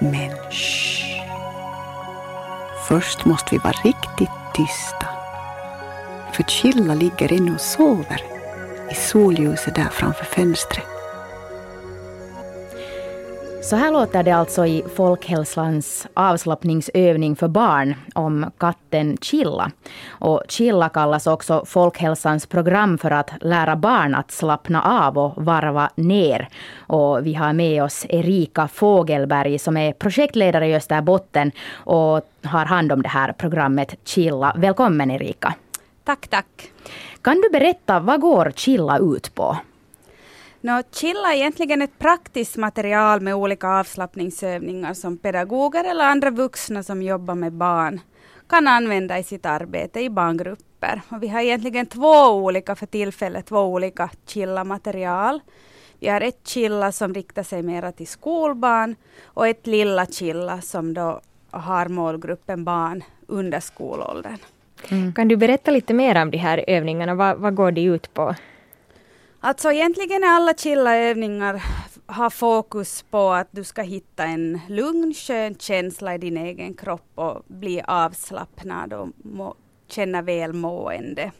[0.00, 1.04] Men shh.
[2.88, 5.06] Först måste vi vara riktigt tysta.
[6.32, 8.22] För Chilla ligger ännu och sover
[8.90, 10.93] i solljuset där framför fönstret.
[13.74, 19.70] Så här låter det alltså i Folkhälsans avslappningsövning för barn om katten Chilla.
[20.08, 25.90] Och Chilla kallas också Folkhälsans program för att lära barn att slappna av och varva
[25.94, 26.48] ner.
[26.86, 32.92] Och vi har med oss Erika Fågelberg som är projektledare i Österbotten och har hand
[32.92, 34.52] om det här programmet Chilla.
[34.56, 35.54] Välkommen Erika.
[36.04, 36.70] Tack, tack.
[37.22, 39.56] Kan du berätta, vad går Chilla ut på?
[40.64, 46.82] No, Chilla är egentligen ett praktiskt material med olika avslappningsövningar som pedagoger eller andra vuxna
[46.82, 48.00] som jobbar med barn
[48.48, 51.00] kan använda i sitt arbete i barngrupper.
[51.08, 55.40] Och vi har egentligen två olika för tillfället, två olika Chilla-material.
[55.98, 60.94] Vi har ett Chilla som riktar sig mera till skolbarn och ett Lilla Chilla som
[60.94, 64.38] då har målgruppen barn under skolåldern.
[64.88, 65.12] Mm.
[65.12, 67.14] Kan du berätta lite mer om de här övningarna?
[67.14, 68.34] Vad, vad går de ut på?
[69.44, 71.62] Alltså egentligen är alla chilla övningar
[72.06, 77.10] har fokus på att du ska hitta en lugn, skön känsla i din egen kropp
[77.14, 79.54] och bli avslappnad och må,
[79.88, 81.32] känna välmående.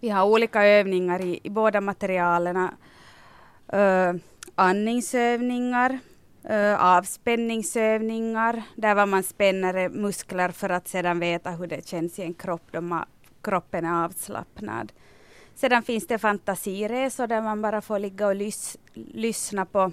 [0.00, 2.56] Vi har olika övningar i, i båda materialen.
[2.56, 4.14] Uh, eh,
[4.54, 5.98] andningsövningar,
[6.50, 12.22] uh, avspänningsövningar, där var man spänner muskler för att sedan veta hur det känns i
[12.22, 13.06] en kropp då man,
[13.42, 14.92] kroppen är avslappnad.
[15.58, 19.92] Sedan finns det fantasiresor där man bara får ligga och lys lyssna på,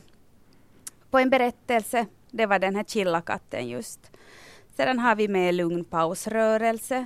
[1.10, 2.06] på en berättelse.
[2.32, 4.12] Det var den här chillakatten just.
[4.76, 7.06] Sedan har vi med lugn pausrörelse,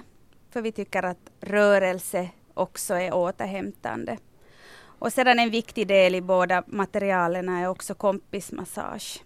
[0.50, 4.18] för vi tycker att rörelse också är återhämtande.
[4.82, 9.24] Och sedan en viktig del i båda materialen är också kompismassage.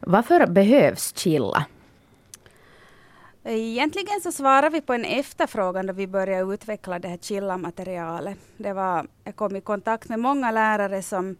[0.00, 1.66] Varför behövs chilla?
[3.44, 8.38] Egentligen så svarar vi på en efterfrågan då vi började utveckla det här chilla-materialet.
[8.56, 11.36] Det var, jag kom i kontakt med många lärare som,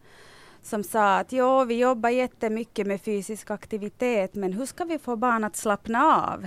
[0.62, 5.16] som sa att jo, vi jobbar jättemycket med fysisk aktivitet, men hur ska vi få
[5.16, 6.46] barn att slappna av?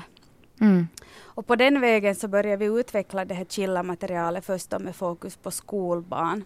[0.61, 0.87] Mm.
[1.21, 5.35] Och på den vägen så började vi utveckla det här chilla-materialet först då med fokus
[5.35, 6.43] på skolbarn.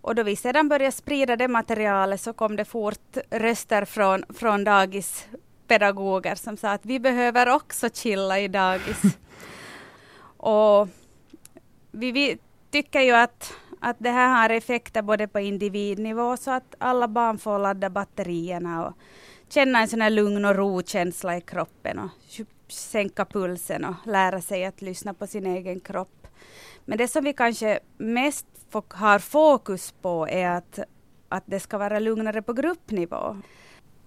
[0.00, 4.64] Och då vi sedan började sprida det materialet så kom det fort röster från, från
[5.78, 9.02] dagispedagoger som sa att vi behöver också chilla i dagis.
[10.36, 10.88] och
[11.92, 12.38] vi, vi,
[12.70, 17.38] tycker ju att, att det här har effekter både på individnivå så att alla barn
[17.38, 18.94] får ladda batterierna och
[19.48, 22.10] känna en sån här lugn och ro-känsla i kroppen och
[22.68, 26.26] sänka pulsen och lära sig att lyssna på sin egen kropp.
[26.84, 28.46] Men det som vi kanske mest
[28.88, 30.78] har fokus på är att,
[31.28, 33.36] att det ska vara lugnare på gruppnivå.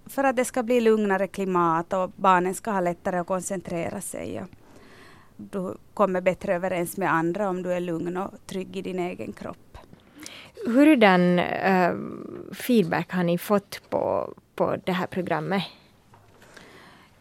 [0.08, 4.44] För att det ska bli lugnare klimat och barnen ska ha lättare att koncentrera sig.
[5.36, 9.32] Du kommer bättre överens med andra om du är lugn och trygg i din egen
[9.32, 9.78] kropp.
[10.66, 11.96] Hurdan uh,
[12.52, 15.62] feedback har ni fått på, på det här programmet?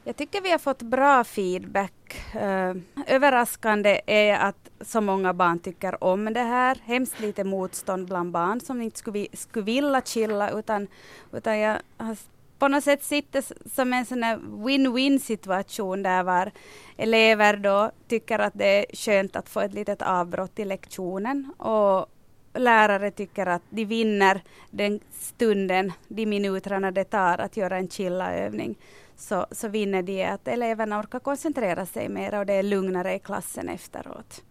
[0.04, 2.26] Jag tycker vi har fått bra feedback.
[2.36, 6.78] Uh, överraskande är att så många barn tycker om det här.
[6.84, 10.88] Hemskt lite motstånd bland barn som inte skulle, skulle vilja chilla utan,
[11.32, 12.18] utan jag har
[12.60, 13.44] på något sätt sitter
[13.76, 16.52] som en sån här win-win situation där var
[16.98, 22.06] elever då tycker att det är skönt att få ett litet avbrott i lektionen och
[22.54, 24.42] lärare tycker att de vinner
[24.72, 28.76] den stunden, de minuterna det tar att göra en chillaövning.
[29.18, 33.20] så, så vinner de att eleverna orkar koncentrera sig mer och det är lugnare i
[33.20, 34.44] klassen efteråt.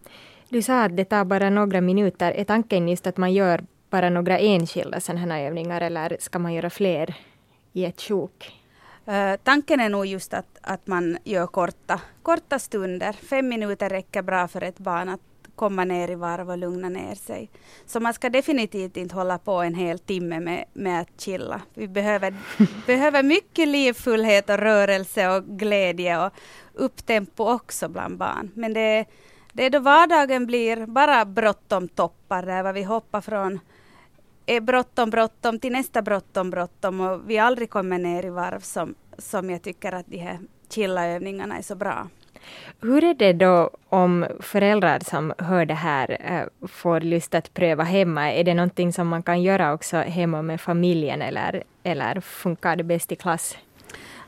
[0.49, 2.31] Du sa att det tar bara några minuter.
[2.31, 6.53] Är tanken just att man gör bara några enskilda sådana här övningar eller ska man
[6.53, 7.15] göra fler
[7.77, 8.63] i ett sjok?
[9.07, 13.13] Uh, tanken är nog just att, att man gör korta, korta stunder.
[13.13, 15.21] Fem minuter räcker bra för ett barn att
[15.55, 17.49] komma ner i varv och lugna ner sig.
[17.85, 21.61] Så man ska definitivt inte hålla på en hel timme med, med att chilla.
[21.73, 22.35] Vi behöver,
[22.85, 26.33] behöver mycket livfullhet och rörelse och glädje och
[26.73, 28.51] upptempo också bland barn.
[28.55, 29.05] Men det,
[29.53, 33.59] det är då vardagen blir bara bråttom toppar, där vad vi hoppar från
[34.47, 38.95] är bråttom, bråttom till nästa bråttom, bråttom och vi aldrig kommer ner i varv som,
[39.17, 42.07] som jag tycker att de här chillaövningarna är så bra.
[42.81, 47.83] Hur är det då om föräldrar som hör det här eh, får lust att pröva
[47.83, 48.31] hemma?
[48.31, 52.83] Är det någonting som man kan göra också hemma med familjen eller, eller funkar det
[52.83, 53.57] bäst i klass?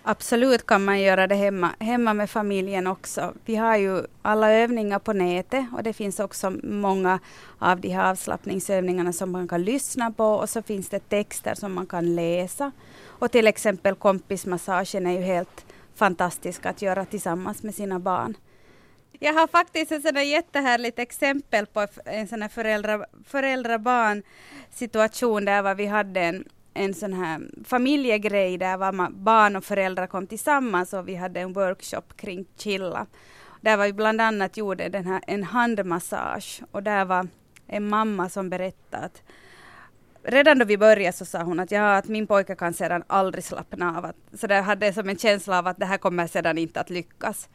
[0.10, 3.34] Absolut kan man göra det hemma, hemma med familjen också.
[3.46, 7.20] Vi har ju alla övningar på nätet och det finns också många
[7.60, 11.74] av de här avslappningsövningarna som man kan lyssna på och så finns det texter som
[11.74, 12.72] man kan läsa.
[13.06, 18.38] Och till exempel kompismassagen är ju helt fantastisk att göra tillsammans med sina barn.
[19.20, 24.24] Jag har faktiskt ett sådant jättehärligt exempel på en sån här föräldra, föräldra-barn
[24.72, 30.28] situation där vi hade en, en sån här familjegrej där var barn och föräldrar kom
[30.28, 33.06] tillsammans och vi hade en workshop kring chilla.
[33.62, 37.28] Där var vi bland annat gjorde den här, en handmassage och där var
[37.68, 39.24] en mamma som berättade att
[40.24, 43.44] redan då vi började så sa hon att, ja, att min pojke kan sedan aldrig
[43.44, 44.06] slappna av.
[44.06, 46.90] Att, så det hade som en känsla av att det här kommer sedan inte att
[46.90, 47.50] lyckas.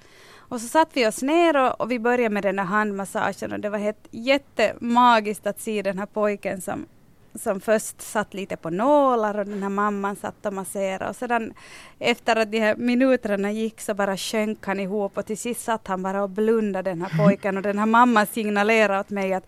[0.48, 3.60] Och så satt vi oss ner och, och vi började med den här handmassagen och
[3.60, 6.86] det var helt jättemagiskt att se den här pojken som,
[7.34, 11.54] som först satt lite på nålar och den här mamman satt och masserade och sedan
[11.98, 15.86] efter att de här minuterna gick så bara sjönk han ihop och till sist satt
[15.86, 19.46] han bara och blundade den här pojken och den här mamman signalerade åt mig att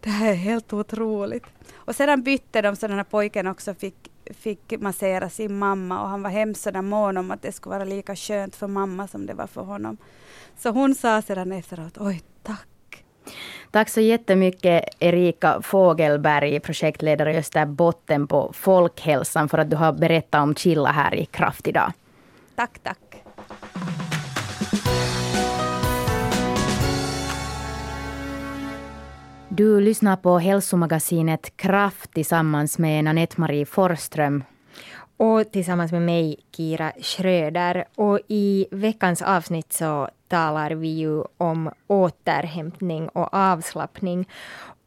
[0.00, 1.44] det här är helt otroligt.
[1.74, 6.08] Och sedan bytte de så den här pojken också fick, fick massera sin mamma och
[6.08, 9.26] han var hemskt sådär mån om att det skulle vara lika skönt för mamma som
[9.26, 9.96] det var för honom.
[10.58, 12.71] Så hon sa sedan efteråt, oj tack.
[13.70, 20.42] Tack så jättemycket Erika Fågelberg, projektledare i Österbotten på Folkhälsan för att du har berättat
[20.42, 21.92] om Chilla här i Kraft idag.
[22.54, 22.98] Tack, tack.
[29.48, 34.44] Du lyssnar på hälsomagasinet Kraft tillsammans med Nanette-Marie Forström.
[35.16, 37.84] Och tillsammans med mig, Kira Schröder.
[37.94, 44.28] Och i veckans avsnitt så talar vi ju om återhämtning och avslappning.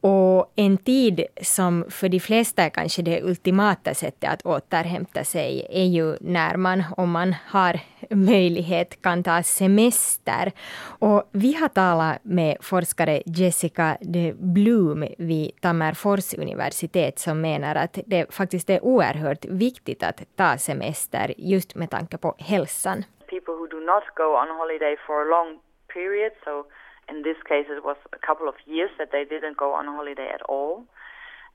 [0.00, 5.66] Och en tid som för de flesta är kanske det ultimata sättet att återhämta sig
[5.70, 7.80] är ju när man, om man har
[8.10, 10.52] möjlighet, kan ta semester.
[11.00, 17.98] Och vi har talat med forskare Jessica de Bloom vid Tammerfors universitet som menar att
[18.06, 23.04] det faktiskt är oerhört viktigt att ta semester just med tanke på hälsan.
[23.26, 25.58] People who do not go on holiday for a long
[25.94, 26.64] period, so
[27.08, 30.30] in this case it was a couple of years that they didn't go on holiday
[30.34, 30.86] at all.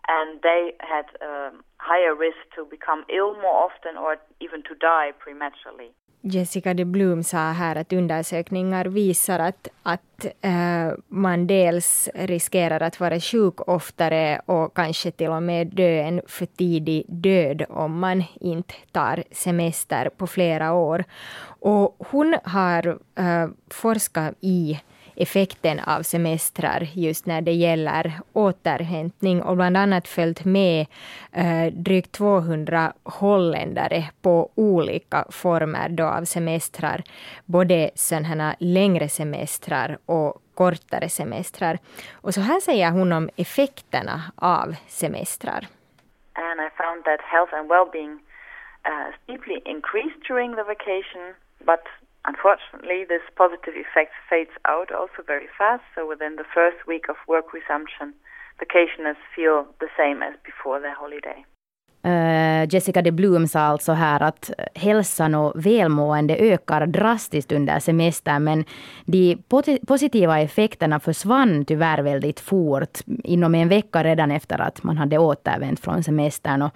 [0.07, 5.11] and they had a higher risk to become ill more often or even to die
[5.23, 5.91] prematurely.
[6.23, 10.51] Jessica de Bloom sa här att undersökningar visar att, att äh,
[11.07, 16.45] man dels riskerar att vara sjuk oftare och kanske till och med dö en för
[16.45, 21.03] tidig död om man inte tar semester på flera år.
[21.59, 24.79] Och hon har äh, forskat i
[25.15, 30.85] effekten av semestrar just när det gäller återhämtning och bland annat följt med
[31.31, 37.03] eh, drygt 200 holländare på olika former då av semestrar,
[37.45, 41.77] både sådana längre semestrar och kortare semestrar.
[42.13, 45.67] Och så här säger hon om effekterna av semestrar.
[46.33, 48.19] And I found that health and well-being
[48.89, 51.83] uh, steeply increased during the vacation, but
[52.23, 57.17] Unfortunately, this positive effect fades out also very fast, so within the first week of
[57.27, 58.13] work resumption,
[58.59, 61.45] vacationers feel the same as before their holiday.
[62.05, 67.79] Uh, Jessica de Bloom sa alltså här att eh, hälsan och välmående ökar drastiskt under
[67.79, 68.65] semestern, men
[69.05, 69.37] de
[69.87, 75.79] positiva effekterna försvann tyvärr väldigt fort, inom en vecka redan efter att man hade återvänt
[75.79, 76.61] från semestern.
[76.61, 76.71] Och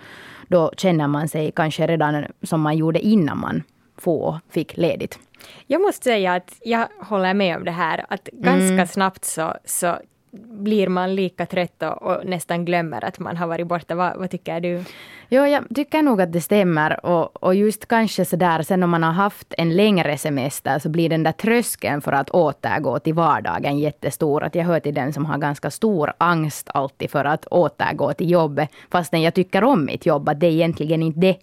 [0.47, 3.63] då känner man sig kanske redan som man gjorde innan man
[3.97, 5.19] få fick ledigt.
[5.67, 8.87] Jag måste säga att jag håller med om det här, att ganska mm.
[8.87, 9.97] snabbt så, så
[10.41, 13.95] blir man lika trött och, och, nästan glömmer att man har varit borta.
[13.95, 14.83] Vad, vad tycker du?
[15.29, 17.05] Jo, jag tycker nog att det stämmer.
[17.05, 21.09] Och, och just kanske sådär, sen om man har haft en längre semester så blir
[21.09, 24.43] den där tröskeln för att återgå till vardagen jättestor.
[24.43, 28.31] Att jag hör till den som har ganska stor angst alltid för att återgå till
[28.31, 28.69] jobbet.
[28.91, 31.37] Fastän jag tycker om mitt jobb, att det är egentligen inte det.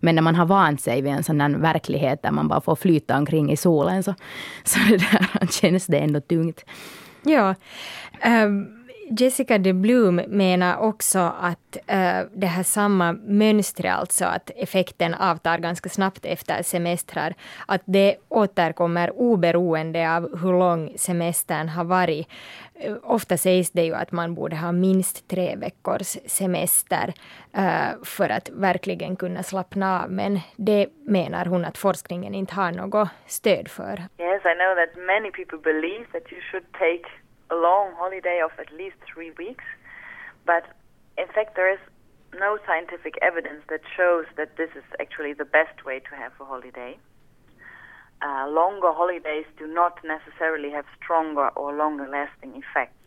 [0.00, 2.76] Men när man har vant sig vid en sån här verklighet där man bara får
[2.76, 4.14] flyta omkring i solen så,
[4.64, 6.64] så det där, känns det ändå tungt.
[7.22, 7.54] Ja.
[8.24, 8.79] Um.
[9.18, 15.58] Jessica de Bloom menar också att uh, det här samma mönstret, alltså att effekten avtar
[15.58, 17.34] ganska snabbt efter semestrar,
[17.68, 22.28] att det återkommer oberoende av hur lång semestern har varit.
[22.74, 27.12] Eh, ofta sägs det ju att man borde ha minst tre veckors semester
[27.58, 32.72] uh, för att verkligen kunna slappna av, men det menar hon att forskningen inte har
[32.72, 33.92] något stöd för.
[34.18, 37.19] Yes, I know that many people believe that you should take
[37.50, 39.64] a long holiday of at least three weeks.
[40.46, 40.64] But
[41.18, 41.80] in fact, there is
[42.38, 46.44] no scientific evidence that shows that this is actually the best way to have a
[46.44, 46.98] holiday.
[48.22, 52.99] Uh, longer holidays do not necessarily have stronger or longer lasting effects.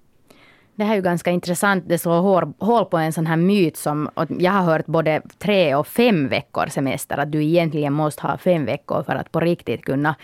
[0.76, 1.84] Det här är ju ganska intressant.
[1.88, 5.76] Det slår hår, hål på en sån här myt som jag har hört både tre
[5.76, 7.17] och fem veckor semester.
[7.17, 10.15] Att du egentligen måste ha fem veckor för att på riktigt kunna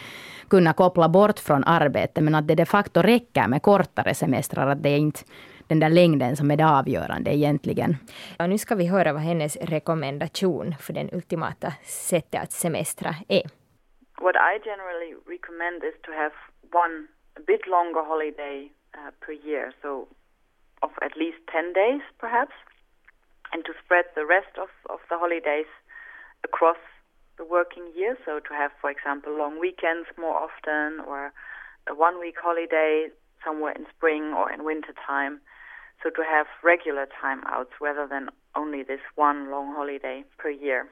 [0.49, 4.83] kunna koppla bort från arbetet, men att det de facto räcker med kortare semestrar, att
[4.83, 5.19] det är inte
[5.67, 7.97] den där längden som är det avgörande egentligen.
[8.37, 13.43] Ja, nu ska vi höra vad hennes rekommendation för den ultimata sättet att semestra är.
[14.21, 16.33] What I generally recommend is to have
[16.73, 20.07] one a bit longer holiday uh, per year, so
[20.81, 22.53] of at least 10 days perhaps,
[23.51, 25.69] and to spread the rest of, of the holidays
[26.43, 26.77] across
[27.37, 28.17] the working year.
[28.25, 31.31] So to have, for example, long weekends more often or
[31.87, 33.07] a one week holiday
[33.43, 35.41] somewhere in spring or in winter time.
[36.03, 40.87] So to have regular time outs rather than only this one long holiday per year.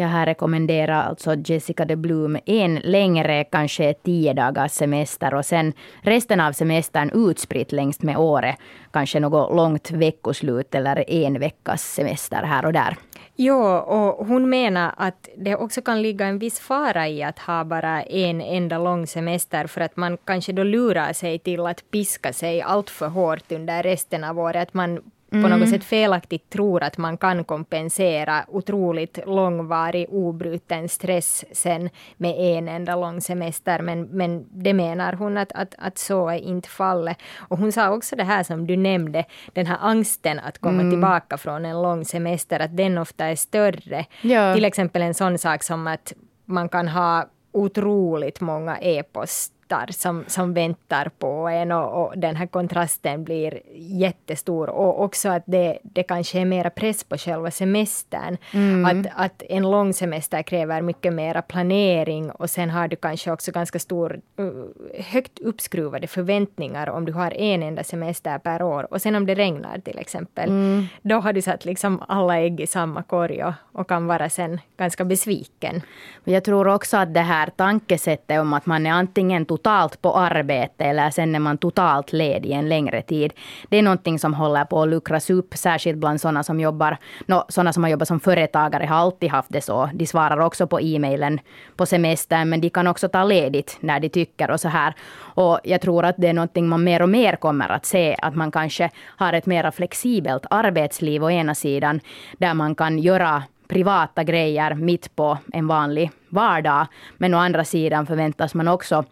[0.00, 5.72] Jag här rekommenderar alltså Jessica de Blum en längre, kanske tio dagars semester och sen
[6.02, 8.56] resten av semestern utspritt längs med året.
[8.92, 12.96] Kanske något långt veckoslut eller en veckas semester här och där.
[13.36, 17.64] Ja, och hon menar att det också kan ligga en viss fara i att ha
[17.64, 22.32] bara en enda lång semester för att man kanske då lurar sig till att piska
[22.32, 24.68] sig allt för hårt under resten av året.
[24.68, 25.00] Att man
[25.32, 25.42] mm.
[25.42, 25.70] på något mm.
[25.70, 32.96] sätt felaktigt tror att man kan kompensera otroligt långvarig obruten stress sen med en enda
[32.96, 33.82] lång semester.
[33.82, 37.16] Men, men det menar hon att, att, att så är inte fallet.
[37.38, 40.90] Och hon sa också det här som du nämnde, den här angsten att komma mm.
[40.90, 44.06] tillbaka från en lång semester, att den ofta är större.
[44.22, 44.54] Ja.
[44.54, 46.12] Till exempel en sån sak som att
[46.44, 52.36] man kan ha otroligt många e-post väntar, som, som väntar på en och, och, den
[52.36, 54.70] här kontrasten blir jättestor.
[54.70, 58.36] Och också att det, det kanske är mera press på själva semestern.
[58.52, 58.84] Mm.
[58.84, 63.52] Att, att en lång semester kräver mycket mera planering och sen har du kanske också
[63.52, 64.64] ganska stor, uh,
[65.12, 68.86] högt uppskruvade förväntningar om du har en enda semester per år.
[68.90, 70.86] Och sen om det regnar till exempel, mm.
[71.02, 74.60] då har du satt liksom alla ägg i samma korg och, och kan vara sen
[74.76, 75.82] ganska besviken.
[76.24, 80.16] Jag tror också att det här tankesättet om att man är antingen totalt totalt på
[80.16, 83.32] arbete eller sen är man totalt ledig en längre tid.
[83.68, 86.96] Det är någonting som håller på att luckras upp, särskilt bland sådana som jobbar,
[87.26, 89.90] no, sådana som har jobbat som företagare har alltid haft det så.
[89.94, 91.40] De svarar också på e-mailen
[91.76, 94.94] på semestern, men de kan också ta ledigt när de tycker och så här.
[95.34, 98.34] Och jag tror att det är någonting man mer och mer kommer att se, att
[98.34, 102.00] man kanske har ett mer flexibelt arbetsliv å ena sidan,
[102.38, 106.86] där man kan göra privata grejer mitt på en vanlig vardag.
[107.18, 109.04] Men å andra sidan förväntas man också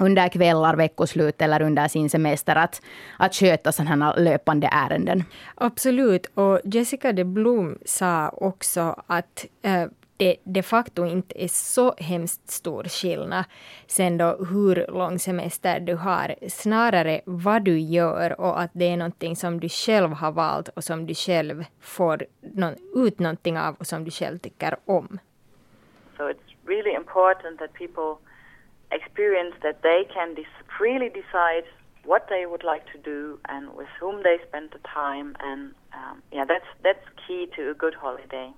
[0.00, 2.82] under kvällar, veckoslut eller under sin semester att,
[3.18, 5.24] att sköta sådana här löpande ärenden.
[5.54, 9.86] Absolut, och Jessica de Blom sa också att äh,
[10.20, 13.44] det de facto inte är så hemskt stor skillnad
[13.86, 18.96] sen då hur lång semester du har, snarare vad du gör och att det är
[18.96, 23.74] någonting som du själv har valt och som du själv får någon, ut någonting av
[23.78, 25.18] och som du själv tycker om.
[26.16, 28.29] So it's really important that people
[28.92, 30.36] experience that they can
[30.76, 31.64] freely decide
[32.04, 36.22] what they would like to do and with whom they spend the time and um,
[36.32, 38.50] yeah that's that's key to a good holiday.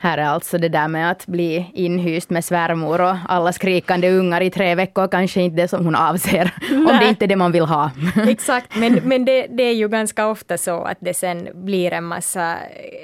[0.00, 4.40] Här är alltså det där med att bli inhyst med svärmor och alla skrikande ungar
[4.40, 6.54] i tre veckor kanske inte det som hon avser.
[6.70, 6.78] Nej.
[6.78, 7.90] Om det inte är det man vill ha.
[8.28, 12.04] Exakt, men, men det, det, är ju ganska ofta så att det sen blir en
[12.04, 12.56] massa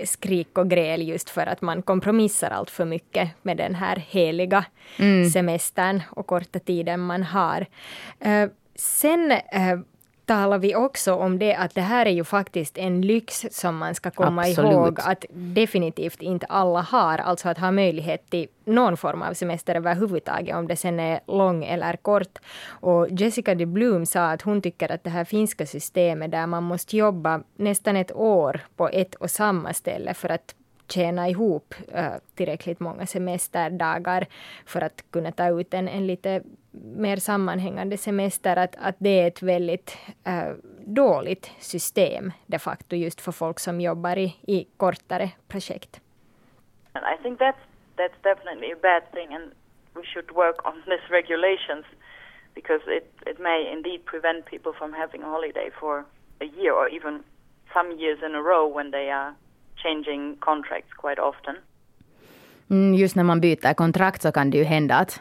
[0.05, 4.65] skrik och gräl just för att man kompromissar allt för mycket med den här heliga
[4.99, 5.31] mm.
[5.31, 7.67] semestern och korta tiden man har.
[8.27, 9.81] Uh, sen uh,
[10.27, 13.95] talar vi också om det att det här är ju faktiskt en lyx som man
[13.95, 14.73] ska komma Absolut.
[14.73, 17.19] ihåg att definitivt inte alla har.
[17.19, 21.65] Alltså att ha möjlighet till någon form av semester överhuvudtaget, om det sen är lång
[21.65, 22.39] eller kort.
[22.67, 26.63] Och Jessica de Bloom sa att hon tycker att det här finska systemet där man
[26.63, 30.55] måste jobba nästan ett år på ett och samma ställe för att
[30.89, 34.27] tjäna ihop uh, tillräckligt många semesterdagar
[34.67, 36.43] för att kunna ta ut en, en lite
[36.83, 39.99] mer sammanhängande semester, att, att det är ett väldigt
[40.29, 40.55] uh,
[40.87, 46.01] dåligt system de facto just för folk som jobbar i, i kortare projekt.
[46.95, 47.63] I think that's,
[47.97, 49.53] that's definitely a bad thing and
[49.95, 51.85] we should work on these regulations
[52.55, 56.05] because it, it may indeed prevent people from having a holiday for
[56.41, 57.23] a year or even
[57.73, 59.35] some years in a row when they are
[59.83, 61.57] changing contracts quite often.
[62.71, 65.21] Mm, just när man byter kontrakt så kan det ju hända att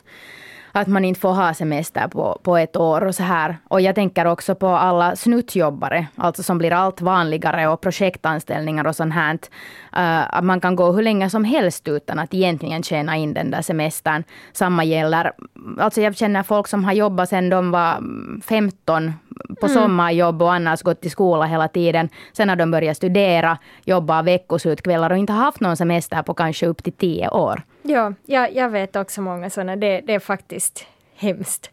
[0.80, 3.57] att man inte får ha semester på, på ett år och så här.
[3.67, 8.95] Och jag tänker också på alla snuttjobbare, alltså som blir allt vanligare och projektanställningar och
[8.95, 9.34] sånt här.
[9.34, 13.51] Uh, att man kan gå hur länge som helst utan att egentligen tjäna in den
[13.51, 14.24] där semestern.
[14.53, 15.32] Samma gäller,
[15.80, 18.03] alltså jag känner folk som har jobbat sedan de var
[18.41, 19.13] 15
[19.59, 19.78] på mm.
[19.78, 22.09] sommarjobb och annars gått till skola hela tiden.
[22.34, 26.84] Sen har de börjat studera, jobba veckosutkvällar och inte haft någon semester på kanske upp
[26.84, 27.63] till tio år.
[27.86, 29.75] Ja, jag, jag vet också många sådana.
[29.75, 31.71] Det, det är faktiskt hemskt.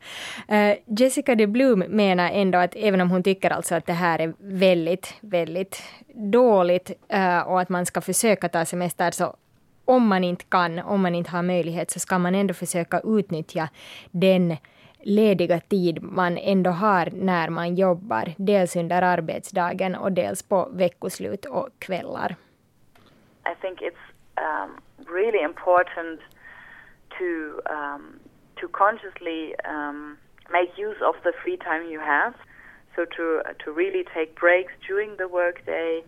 [0.53, 4.19] Uh, Jessica de Bloom menar ändå att även om hon tycker alltså att det här
[4.19, 5.83] är väldigt, väldigt
[6.15, 9.37] dåligt uh, och att man ska försöka ta semester så
[9.85, 13.69] om man inte kan, om man inte har möjlighet så ska man ändå försöka utnyttja
[14.11, 14.57] den
[15.03, 21.45] lediga tid man ändå har när man jobbar, dels under arbetsdagen och dels på veckoslut
[21.45, 22.37] och kvällar.
[23.53, 23.95] I think it's
[24.37, 24.71] um,
[25.11, 26.21] really important
[27.19, 28.21] to um,
[28.61, 30.19] to consciously um,
[30.53, 32.35] make use of the free time you have.
[32.97, 36.03] So to to really take breaks during the workday,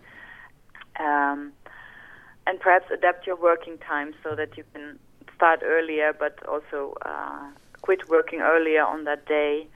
[0.98, 1.53] um,
[2.46, 4.98] and perhaps adapt your working time so that you can
[5.34, 7.46] start earlier, but also uh,
[7.82, 9.66] quit working earlier on that day.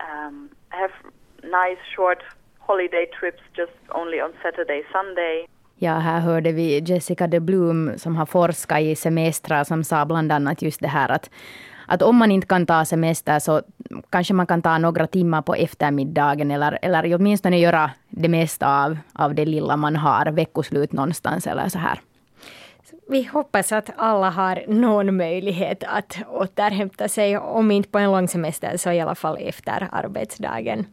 [0.00, 0.90] Um, have
[1.42, 2.22] nice short
[2.60, 5.46] holiday trips just only on Saturday, Sunday.
[5.78, 10.32] Ja, här hörde vi Jessica de Blum som har forskat i semestrar som sa bland
[10.32, 11.30] annat just det här att,
[11.86, 13.62] att om man inte kan ta semester så
[14.10, 18.98] kanske man kan ta några timmar på eftermiddagen eller, eller åtminstone göra det mesta av,
[19.12, 22.00] av det lilla man har, veckoslut någonstans eller så här.
[23.08, 28.28] Vi hoppas att alla har någon möjlighet att återhämta sig, om inte på en lång
[28.28, 30.86] semester så i alla fall efter arbetsdagen.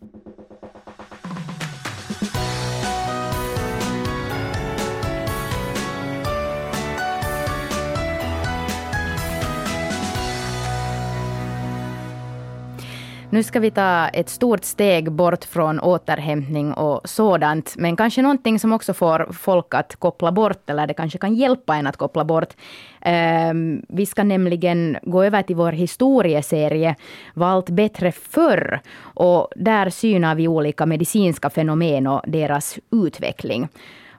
[13.34, 17.74] Nu ska vi ta ett stort steg bort från återhämtning och sådant.
[17.78, 21.76] Men kanske någonting som också får folk att koppla bort, eller det kanske kan hjälpa
[21.76, 22.54] en att koppla bort.
[23.02, 26.96] Ehm, vi ska nämligen gå över till vår historieserie
[27.34, 28.80] Valt bättre förr.
[29.00, 33.68] Och där synar vi olika medicinska fenomen och deras utveckling.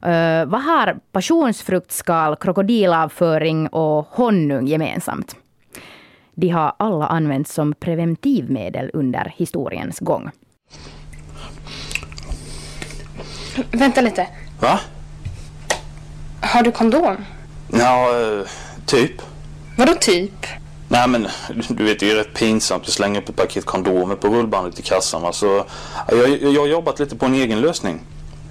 [0.03, 5.37] Ehm, vad har passionsfruktskal, krokodilavföring och honung gemensamt?
[6.35, 10.31] De har alla använts som preventivmedel under historiens gång.
[13.73, 14.27] Vänta lite.
[14.61, 14.81] Va?
[16.41, 17.17] Har du kondom?
[17.73, 18.09] Ja,
[18.87, 19.13] typ.
[19.77, 20.47] Vadå typ?
[20.89, 21.29] Nej men
[21.69, 24.79] du vet det är ju rätt pinsamt att slänga upp ett paket kondomer på rullbandet
[24.79, 25.23] i kassan.
[25.23, 25.33] va.
[25.33, 25.65] Så,
[26.09, 28.01] jag, jag har jobbat lite på en egen lösning.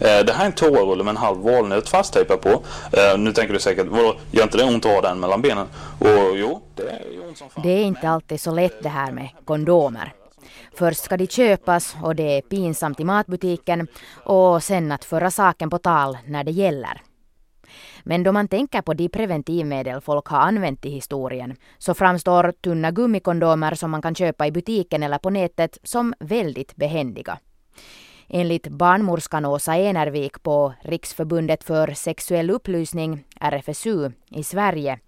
[0.03, 2.49] Eh, det här är en toarulle med en halv valnöt fasttejpad på.
[2.91, 5.67] Eh, nu tänker du säkert, vadå, gör inte det ont att ha den mellan benen?
[5.99, 7.63] Och jo, det är ont som fan.
[7.63, 10.13] Det är inte alltid så lätt det här med kondomer.
[10.75, 13.87] Först ska de köpas och det är pinsamt i matbutiken
[14.23, 17.01] och sen att föra saken på tal när det gäller.
[18.03, 22.91] Men då man tänker på de preventivmedel folk har använt i historien så framstår tunna
[22.91, 27.37] gummikondomer som man kan köpa i butiken eller på nätet som väldigt behändiga.
[28.28, 34.99] Enligt barnmorskan Åsa Enervik på Riksförbundet för sexuell upplysning, RFSU, i Sverige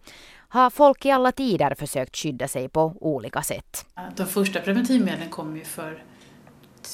[0.47, 3.85] har folk i alla tider försökt skydda sig på olika sätt.
[4.15, 6.03] De första preventivmedlen kom ju för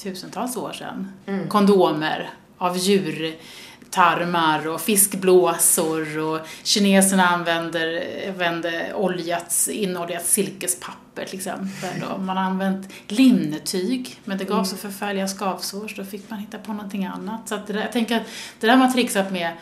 [0.02, 1.12] tusentals år sedan.
[1.48, 2.30] Kondomer
[2.62, 12.02] av djurtarmar och fiskblåsor och kineserna använder, använder oljat, inoljat silkespapper till exempel.
[12.14, 16.38] Och man har använt linnetyg men det gav så förfärliga skavsår så då fick man
[16.38, 17.48] hitta på någonting annat.
[17.48, 18.26] Så det där, jag tänker att
[18.60, 19.52] det där har man trixat med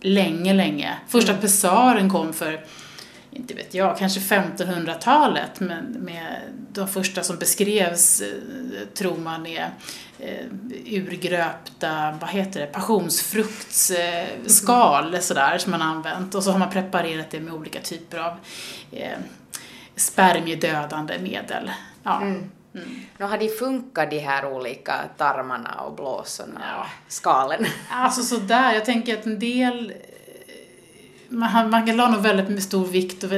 [0.00, 0.94] länge, länge.
[1.08, 2.64] Första pessaren kom för
[3.32, 6.40] inte vet jag, kanske 1500-talet men med
[6.72, 8.28] de första som beskrevs eh,
[8.94, 9.70] tror man är
[10.18, 10.46] eh,
[10.86, 17.40] urgröpta, vad heter det, passionsfruktsskal sådär som man använt och så har man preparerat det
[17.40, 18.36] med olika typer av
[18.92, 19.18] eh,
[19.96, 21.70] spermiedödande medel.
[22.02, 22.22] Ja.
[22.22, 22.50] Mm.
[23.18, 27.66] Nå, har de funkat de här olika tarmarna och blåsorna och skalen?
[27.90, 29.92] Alltså sådär, jag tänker att en del
[31.32, 33.30] man, man la nog väldigt stor vikt och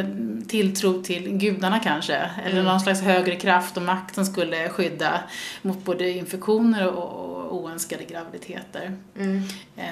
[0.49, 2.17] tilltro till gudarna kanske.
[2.17, 2.65] Eller Mm.
[2.65, 5.21] någon slags högre kraft och makt som skulle skydda
[5.63, 8.97] mot både infektioner och, och oönskade graviditeter.
[9.19, 9.43] Mm.
[9.77, 9.85] Eh,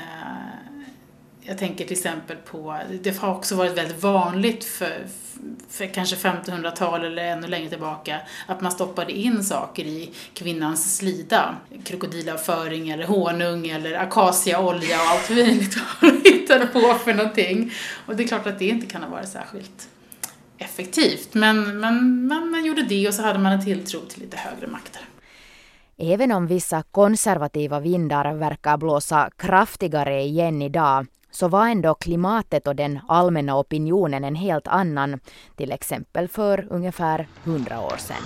[1.45, 5.07] jag tänker till exempel på, det har också varit väldigt vanligt för,
[5.68, 11.57] för kanske 1500-tal eller ännu längre tillbaka, att man stoppade in saker i kvinnans slida.
[11.84, 17.72] Krokodilavföring eller honung eller akaciaolja och allt möjligt vad de hittade på för någonting.
[18.07, 19.88] Och det är klart att det inte kan ha varit särskilt
[20.59, 24.36] effektivt, men, men man, man gjorde det och så hade man en tilltro till lite
[24.36, 25.03] högre makter.
[25.97, 32.76] Även om vissa konservativa vindar verkar blåsa kraftigare igen idag så var ändå klimatet och
[32.76, 35.20] den allmänna opinionen en helt annan,
[35.57, 38.22] till exempel för ungefär hundra år sedan.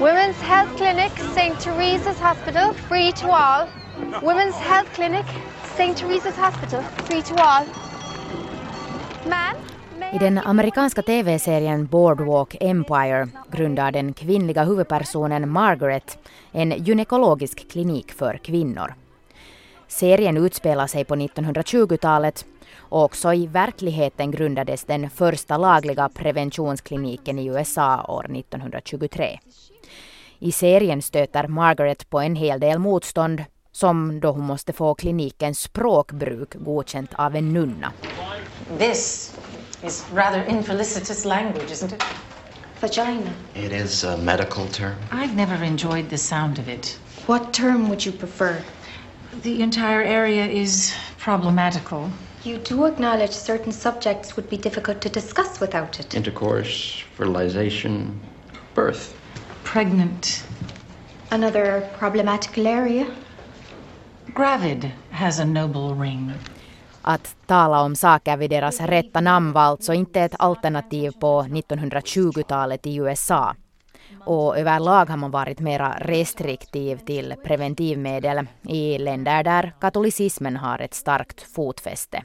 [0.00, 1.70] Women's Health Clinic, St.
[1.70, 3.66] Teresa's Hospital, free to all.
[4.22, 5.26] Women's Health Clinic,
[5.76, 5.96] St.
[5.96, 7.64] Teresa's Hospital, free to all.
[9.24, 9.56] Ma'am?
[10.12, 16.18] I den amerikanska tv-serien Boardwalk Empire grundar den kvinnliga huvudpersonen Margaret
[16.52, 18.94] en gynekologisk klinik för kvinnor.
[19.92, 22.44] Serien utspelar sig på 1920-talet
[22.78, 29.38] och också i verkligheten grundades den första lagliga preventionskliniken i USA år 1923.
[30.38, 35.60] I serien stöter Margaret på en hel del motstånd som då hon måste få klinikens
[35.60, 37.92] språkbruk godkänt av en nunna.
[38.78, 39.34] This
[39.84, 42.02] is rather infelicitous language, isn't it?
[42.80, 43.30] Vagina.
[43.54, 44.94] It is a medical term.
[45.10, 47.00] I've never enjoyed the sound of it.
[47.26, 48.56] What term would you prefer?
[49.40, 52.10] The entire area is problematical.
[52.44, 56.14] You do acknowledge certain subjects would be difficult to discuss without it.
[56.14, 58.20] Intercourse, fertilization,
[58.74, 59.14] birth.
[59.64, 60.44] Pregnant.
[61.30, 63.06] Another problematical area?
[64.34, 66.32] Gravid has a noble ring.
[67.02, 72.86] Att tala om saker vid deras rätta namn var alltså inte ett alternativ på 1920-talet
[72.86, 73.54] i USA.
[74.24, 80.94] Och överlag har man varit mera restriktiv till preventivmedel i länder där katolicismen har ett
[80.94, 82.22] starkt fotfäste.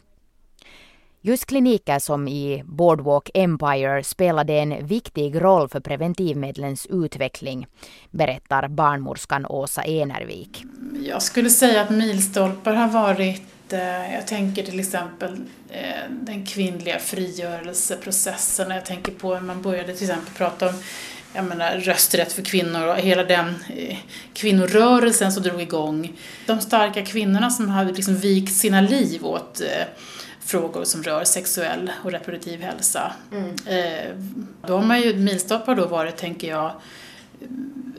[1.21, 7.67] Just kliniker som i Boardwalk Empire spelade en viktig roll för preventivmedlens utveckling,
[8.11, 10.63] berättar barnmorskan Åsa Enervik.
[11.05, 15.37] Jag skulle säga att milstolpar har varit, eh, jag tänker till exempel
[15.69, 18.71] eh, den kvinnliga frigörelseprocessen.
[18.71, 20.75] Jag tänker på när man började till exempel prata om
[21.37, 23.97] jag menar, rösträtt för kvinnor och hela den eh,
[24.33, 26.13] kvinnorörelsen som drog igång.
[26.45, 29.87] De starka kvinnorna som hade liksom vikt sina liv åt eh,
[30.39, 33.11] frågor som rör sexuell och reproduktiv hälsa.
[33.65, 34.11] Eh,
[34.67, 36.71] då har ju, milstolpar då varit, tänker jag,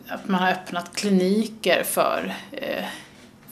[0.08, 2.34] att man har öppnat kliniker för,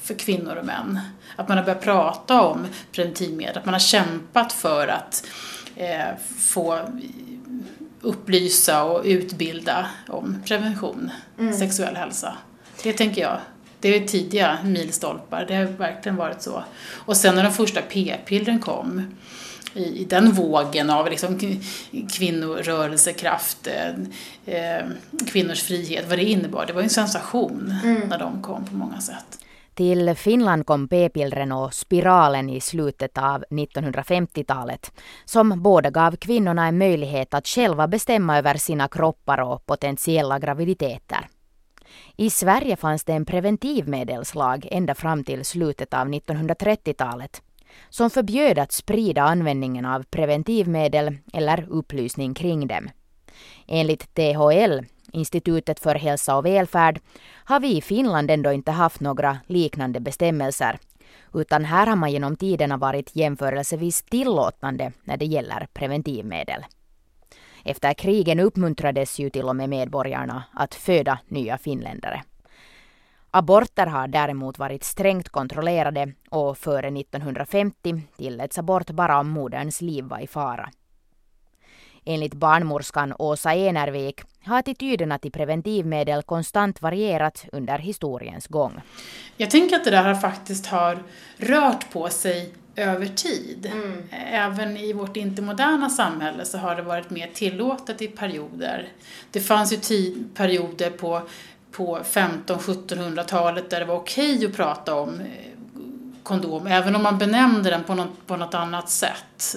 [0.02, 1.00] för kvinnor och män.
[1.36, 5.26] Att man har börjat prata om preventivmedel, att man har kämpat för att
[6.38, 6.80] få
[8.06, 11.52] upplysa och utbilda om prevention, Mm.
[11.58, 12.36] sexuell hälsa.
[12.82, 13.38] Det tänker jag.
[13.80, 16.64] Det är tidiga milstolpar, det har verkligen varit så.
[16.94, 19.14] Och sen när de första p-pillren kom,
[19.74, 21.38] i, i den vågen av liksom
[22.12, 23.88] kvinnorörelsekraft, eh,
[24.54, 24.86] eh,
[25.26, 26.66] kvinnors frihet, vad det innebar.
[26.66, 28.08] Det var ju en sensation Mm.
[28.08, 29.38] när de kom på många sätt.
[29.76, 34.92] Till Finland kom p-pillren och spiralen i slutet av 1950-talet
[35.24, 41.28] som båda gav kvinnorna en möjlighet att själva bestämma över sina kroppar och potentiella graviditeter.
[42.16, 47.42] I Sverige fanns det en preventivmedelslag ända fram till slutet av 1930-talet
[47.88, 52.90] som förbjöd att sprida användningen av preventivmedel eller upplysning kring dem.
[53.66, 54.80] Enligt THL,
[55.16, 57.00] Institutet för hälsa och välfärd,
[57.44, 60.78] har vi i Finland ändå inte haft några liknande bestämmelser.
[61.34, 66.64] Utan här har man genom tiderna varit jämförelsevis tillåtande när det gäller preventivmedel.
[67.64, 72.22] Efter krigen uppmuntrades ju till och med medborgarna att föda nya finländare.
[73.30, 80.04] Aborter har däremot varit strängt kontrollerade och före 1950 tilläts abort bara om moderns liv
[80.04, 80.70] var i fara.
[82.08, 88.80] Enligt barnmorskan Åsa Enervik har attityderna till preventivmedel konstant varierat under historiens gång.
[89.36, 90.98] Jag tänker att det där har faktiskt har
[91.36, 93.72] rört på sig över tid.
[94.10, 98.88] Även i vårt intermoderna samhälle så har det varit mer tillåtet i perioder.
[99.30, 101.22] Det fanns ju tid, perioder på,
[101.72, 105.55] på 15-1700-talet där det var okej att prata om eh,
[106.26, 109.56] kondom, även om man benämnde den på något, på något annat sätt.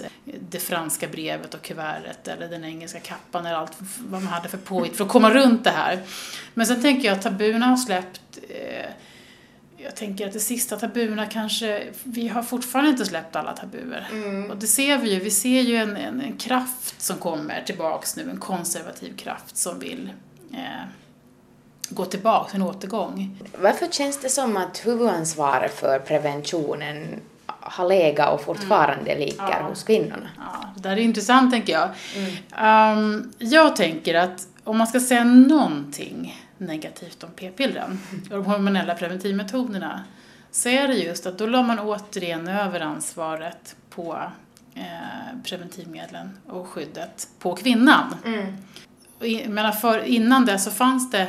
[0.50, 4.58] Det franska brevet och kuvertet eller den engelska kappan eller allt vad man hade för
[4.58, 6.00] påhitt för att komma runt det här.
[6.54, 8.92] Men sen tänker jag att tabuna har släppt eh,
[9.78, 14.08] jag tänker att det sista tabuna kanske, vi har fortfarande inte släppt alla tabuer.
[14.50, 18.16] Och det ser vi ju, vi ser ju en, en, en kraft som kommer tillbaks
[18.16, 20.12] nu, en konservativ kraft som vill
[20.54, 20.86] eh,
[21.90, 23.40] gå tillbaks, en återgång.
[23.62, 29.68] Varför känns det som att huvudansvaret för preventionen har legat och fortfarande ligger Ja.
[29.70, 30.30] hos kvinnorna?
[30.38, 31.90] Ja, det där är intressant tänker jag.
[32.58, 38.96] Ehm, jag tänker att om man ska säga någonting negativt om p-pillren och de hormonella
[38.96, 40.04] preventivmetoderna
[40.52, 44.18] så är det just att då la man återigen över ansvaret på
[44.76, 44.84] eh,
[45.44, 48.16] preventivmedlen och skyddet på kvinnan.
[49.20, 49.48] Och i-
[49.82, 51.28] för innan det så fanns det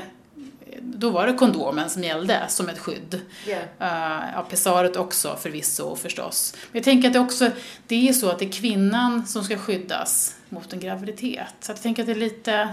[0.81, 3.20] då var det kondomen som gällde som ett skydd.
[3.47, 3.57] Ja.
[3.57, 6.55] Uh, ja, pessaret också förvisso förstås.
[6.72, 7.51] Men jag tänker att det också,
[7.87, 11.55] det är så att det är kvinnan som ska skyddas mot en graviditet.
[11.61, 12.68] Så jag tänker att det är lite,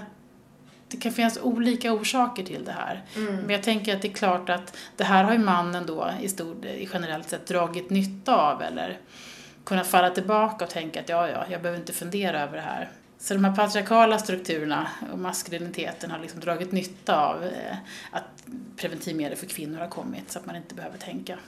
[0.88, 3.04] det kan finnas olika orsaker till det här.
[3.16, 3.36] Mm.
[3.36, 6.30] Men jag tänker att det är klart att det här har ju mannen då i
[6.30, 6.56] stor,
[6.94, 9.00] generellt sett dragit nytta av eller
[9.64, 12.90] kunnat falla tillbaka och tänka att ja, ja, jag behöver inte fundera över det här.
[13.20, 17.78] Så de här patriarkala strukturerna och maskuliniteten har liksom dragit nytta av eh,
[18.12, 18.24] att
[18.78, 21.40] preventivmedel för kvinnor har kommit så att man inte behöver tänka.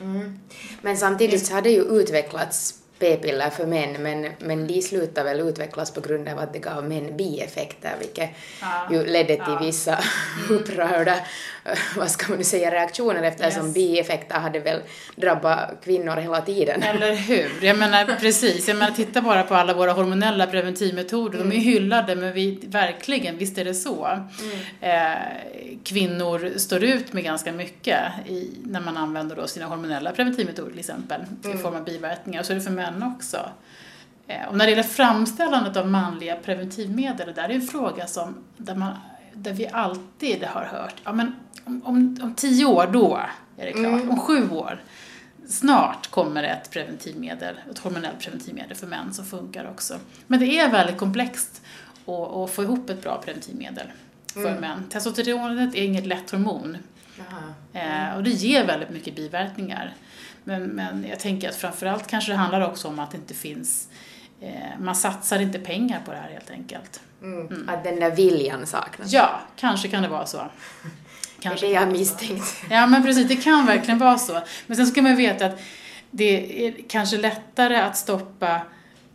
[0.00, 0.38] Mm.
[0.82, 5.40] Men samtidigt så har det ju utvecklats p-piller för män, men, men de slutade väl
[5.48, 8.30] utvecklas på grund av att det gav män bieffekter, vilket
[8.60, 8.88] Ja.
[8.92, 9.58] ju ledde till Ja.
[9.62, 9.98] vissa
[10.50, 11.14] upprörda,
[11.64, 13.74] eh, vad ska man nu säga, reaktioner eftersom Yes.
[13.74, 14.80] bieffekter hade väl
[15.16, 16.82] drabbat kvinnor hela tiden.
[16.82, 17.50] Eller hur?
[17.62, 21.60] Jag menar precis, jag menar titta bara på alla våra hormonella preventivmetoder, de är ju
[21.60, 24.08] hyllade men vi, verkligen, visst är det så.
[24.80, 25.12] Eh,
[25.84, 30.78] kvinnor står ut med ganska mycket i, när man använder då sina hormonella preventivmetoder till
[30.78, 31.58] exempel, i Mm.
[31.58, 33.50] form av biverkningar, så är det för män också.
[34.26, 38.34] Eh, och när det gäller framställandet av manliga preventivmedel, det där är en fråga som,
[38.56, 38.92] där, man,
[39.32, 41.34] där vi alltid har hört, ja men
[41.64, 43.20] om, om, om tio år då
[43.56, 44.10] är det klart, Mm.
[44.10, 44.82] om sju år
[45.48, 49.98] snart kommer ett preventivmedel, ett hormonellt preventivmedel för män som funkar också.
[50.26, 51.62] Men det är väldigt komplext
[52.06, 53.86] att, få ihop ett bra preventivmedel
[54.32, 54.60] för Mm.
[54.60, 54.84] män.
[54.88, 56.76] Testosteronet är inget lätt hormon
[57.72, 59.94] eh, och det ger väldigt mycket biverkningar.
[60.48, 63.88] Men, men jag tänker att framförallt kanske det handlar också om att det inte finns,
[64.40, 67.00] eh, man satsar inte pengar på det här helt enkelt.
[67.22, 67.68] Mm.
[67.68, 69.12] Att den där viljan saknas.
[69.12, 70.38] Ja, kanske kan det vara så.
[71.40, 72.56] Kanske det jag har misstänkt.
[72.70, 74.40] Ja, men precis, det kan verkligen vara så.
[74.66, 75.60] Men sen ska man veta att
[76.10, 78.60] det är kanske lättare att stoppa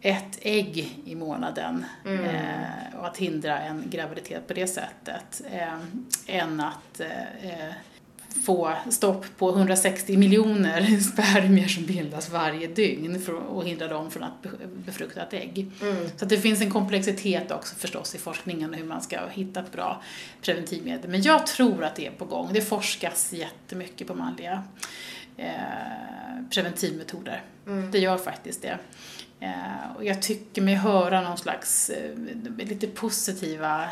[0.01, 2.25] ett ägg i månaden Mm.
[2.25, 5.73] eh, och att hindra en graviditet på det sättet eh,
[6.27, 7.73] än att eh, eh,
[8.45, 14.41] få stopp på 160 miljoner spermier som bildas varje dygn och hindra dem från att
[14.41, 14.49] be-
[14.85, 15.71] befrukta ett ägg.
[15.81, 15.95] Mm.
[16.17, 19.71] Så det finns en komplexitet också förstås i forskningen och hur man ska hitta ett
[19.71, 20.01] bra
[20.41, 21.09] preventivmedel.
[21.11, 22.49] Men jag tror att det är på gång.
[22.53, 24.63] Det forskas jättemycket på manliga
[25.37, 25.47] eh,
[26.53, 27.41] preventivmetoder.
[27.67, 27.91] Mm.
[27.91, 28.77] Det gör faktiskt det.
[29.39, 32.11] Eh, och jag tycker mig höra någon slags eh,
[32.57, 33.85] lite positiva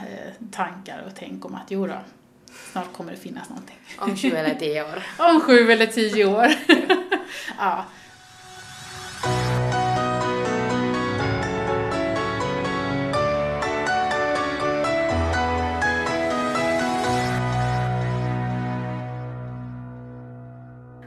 [0.52, 1.94] tankar och tänk om att jo då,
[2.72, 3.78] snart kommer det finnas någonting.
[3.98, 5.04] Om sju eller tio år.
[5.34, 6.48] om sju eller tio år.
[7.58, 7.86] ja.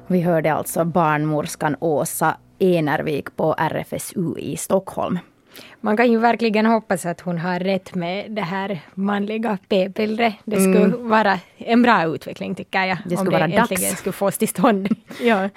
[0.06, 5.18] Vi hörde alltså barnmorskan Åsa Enervik på RFSU i Stockholm.
[5.80, 10.34] Man kan ju verkligen hoppas att hon har rätt med det här manliga p-pillret.
[10.44, 11.08] Det skulle mm.
[11.08, 12.98] vara en bra utveckling tycker jag.
[13.04, 13.98] Det skulle om det vara äntligen dags.
[13.98, 14.88] skulle fås till stånd.
[15.20, 15.48] ja.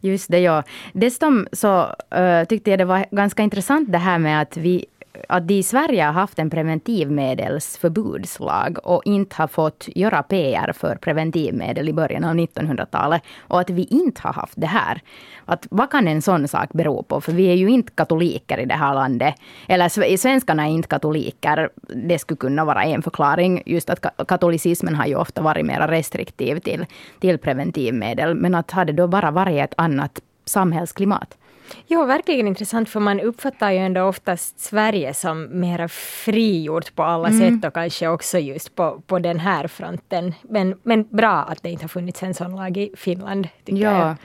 [0.00, 0.62] Just det, ja.
[0.92, 1.82] Dessutom så
[2.16, 4.86] uh, tyckte jag det var ganska intressant det här med att vi
[5.28, 10.96] att de i Sverige har haft en preventivmedelsförbudslag och inte har fått göra PR för
[10.96, 13.22] preventivmedel i början av 1900-talet.
[13.40, 15.00] Och att vi inte har haft det här.
[15.44, 17.20] Att, vad kan en sån sak bero på?
[17.20, 19.34] För vi är ju inte katoliker i det här landet.
[19.68, 21.70] Eller svenskarna är inte katoliker.
[21.88, 23.62] Det skulle kunna vara en förklaring.
[23.66, 26.86] Just att katolicismen har ju ofta varit mer restriktiv till,
[27.20, 28.34] till preventivmedel.
[28.34, 31.38] Men att hade då bara varit ett annat samhällsklimat.
[31.86, 37.28] Ja, verkligen intressant för man uppfattar ju ändå oftast Sverige som mera frigjort på alla
[37.28, 37.40] mm.
[37.40, 40.34] sätt och kanske också just på, på den här fronten.
[40.42, 43.48] Men, men bra att det inte har funnits en sån lag i Finland.
[43.64, 43.98] ja.
[43.98, 44.16] Jag.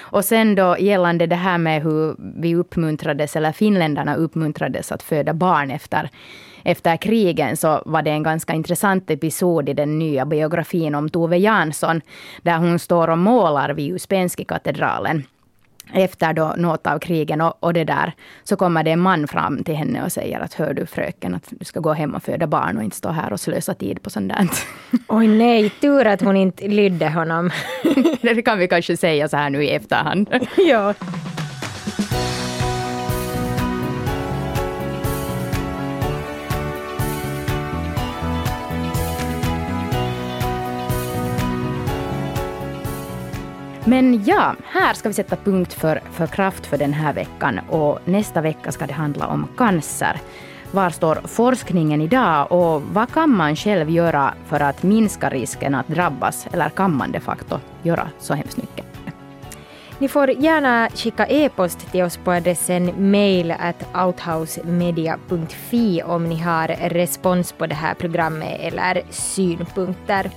[0.00, 5.34] Och sen då gällande det här med hur vi uppmuntrades, eller finländarna uppmuntrades att föda
[5.34, 6.10] barn efter
[6.64, 11.38] efter krigen så var det en ganska intressant episod i den nya biografin om Tove
[11.38, 12.00] Jansson,
[12.42, 15.22] där hon står och målar vid Uspensky-katedralen
[15.92, 18.12] efter då något av krigen och, och, det där,
[18.44, 21.48] så kommer det en man fram till henne och säger att hör du fröken, att
[21.50, 24.10] du ska gå hem och föda barn och inte stå här och slösa tid på
[24.10, 24.48] sånt där.
[25.08, 27.50] Oj nej, tur att hon inte lydde honom.
[28.20, 30.28] det kan vi kanske säga så här nu i efterhand.
[30.56, 30.94] ja.
[43.84, 47.98] Men ja, här ska vi sätta punkt för, för kraft för den här veckan och
[48.04, 50.20] nästa vecka ska det handla om cancer.
[50.70, 55.88] Var står forskningen idag och vad kan man själv göra för att minska risken att
[55.88, 58.86] drabbas eller kan man de facto göra så hemskt mycket?
[59.98, 66.68] Ni får gärna skicka e-post till oss på adressen mail at outhousemedia.fi om ni har
[66.68, 70.30] respons på det här programmet eller synpunkter.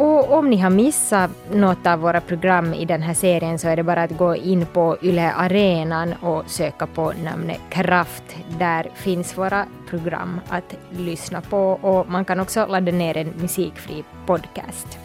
[0.00, 3.76] Och om ni har missat något av våra program i den här serien så är
[3.76, 8.22] det bara att gå in på Yle Arenan och söka på namnet Kraft.
[8.58, 14.04] Där finns våra program att lyssna på och man kan också ladda ner en musikfri
[14.26, 14.98] podcast.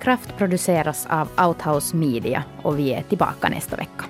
[0.00, 4.04] Kraft produceras av Outhouse Media och vi är tillbaka nästa vecka.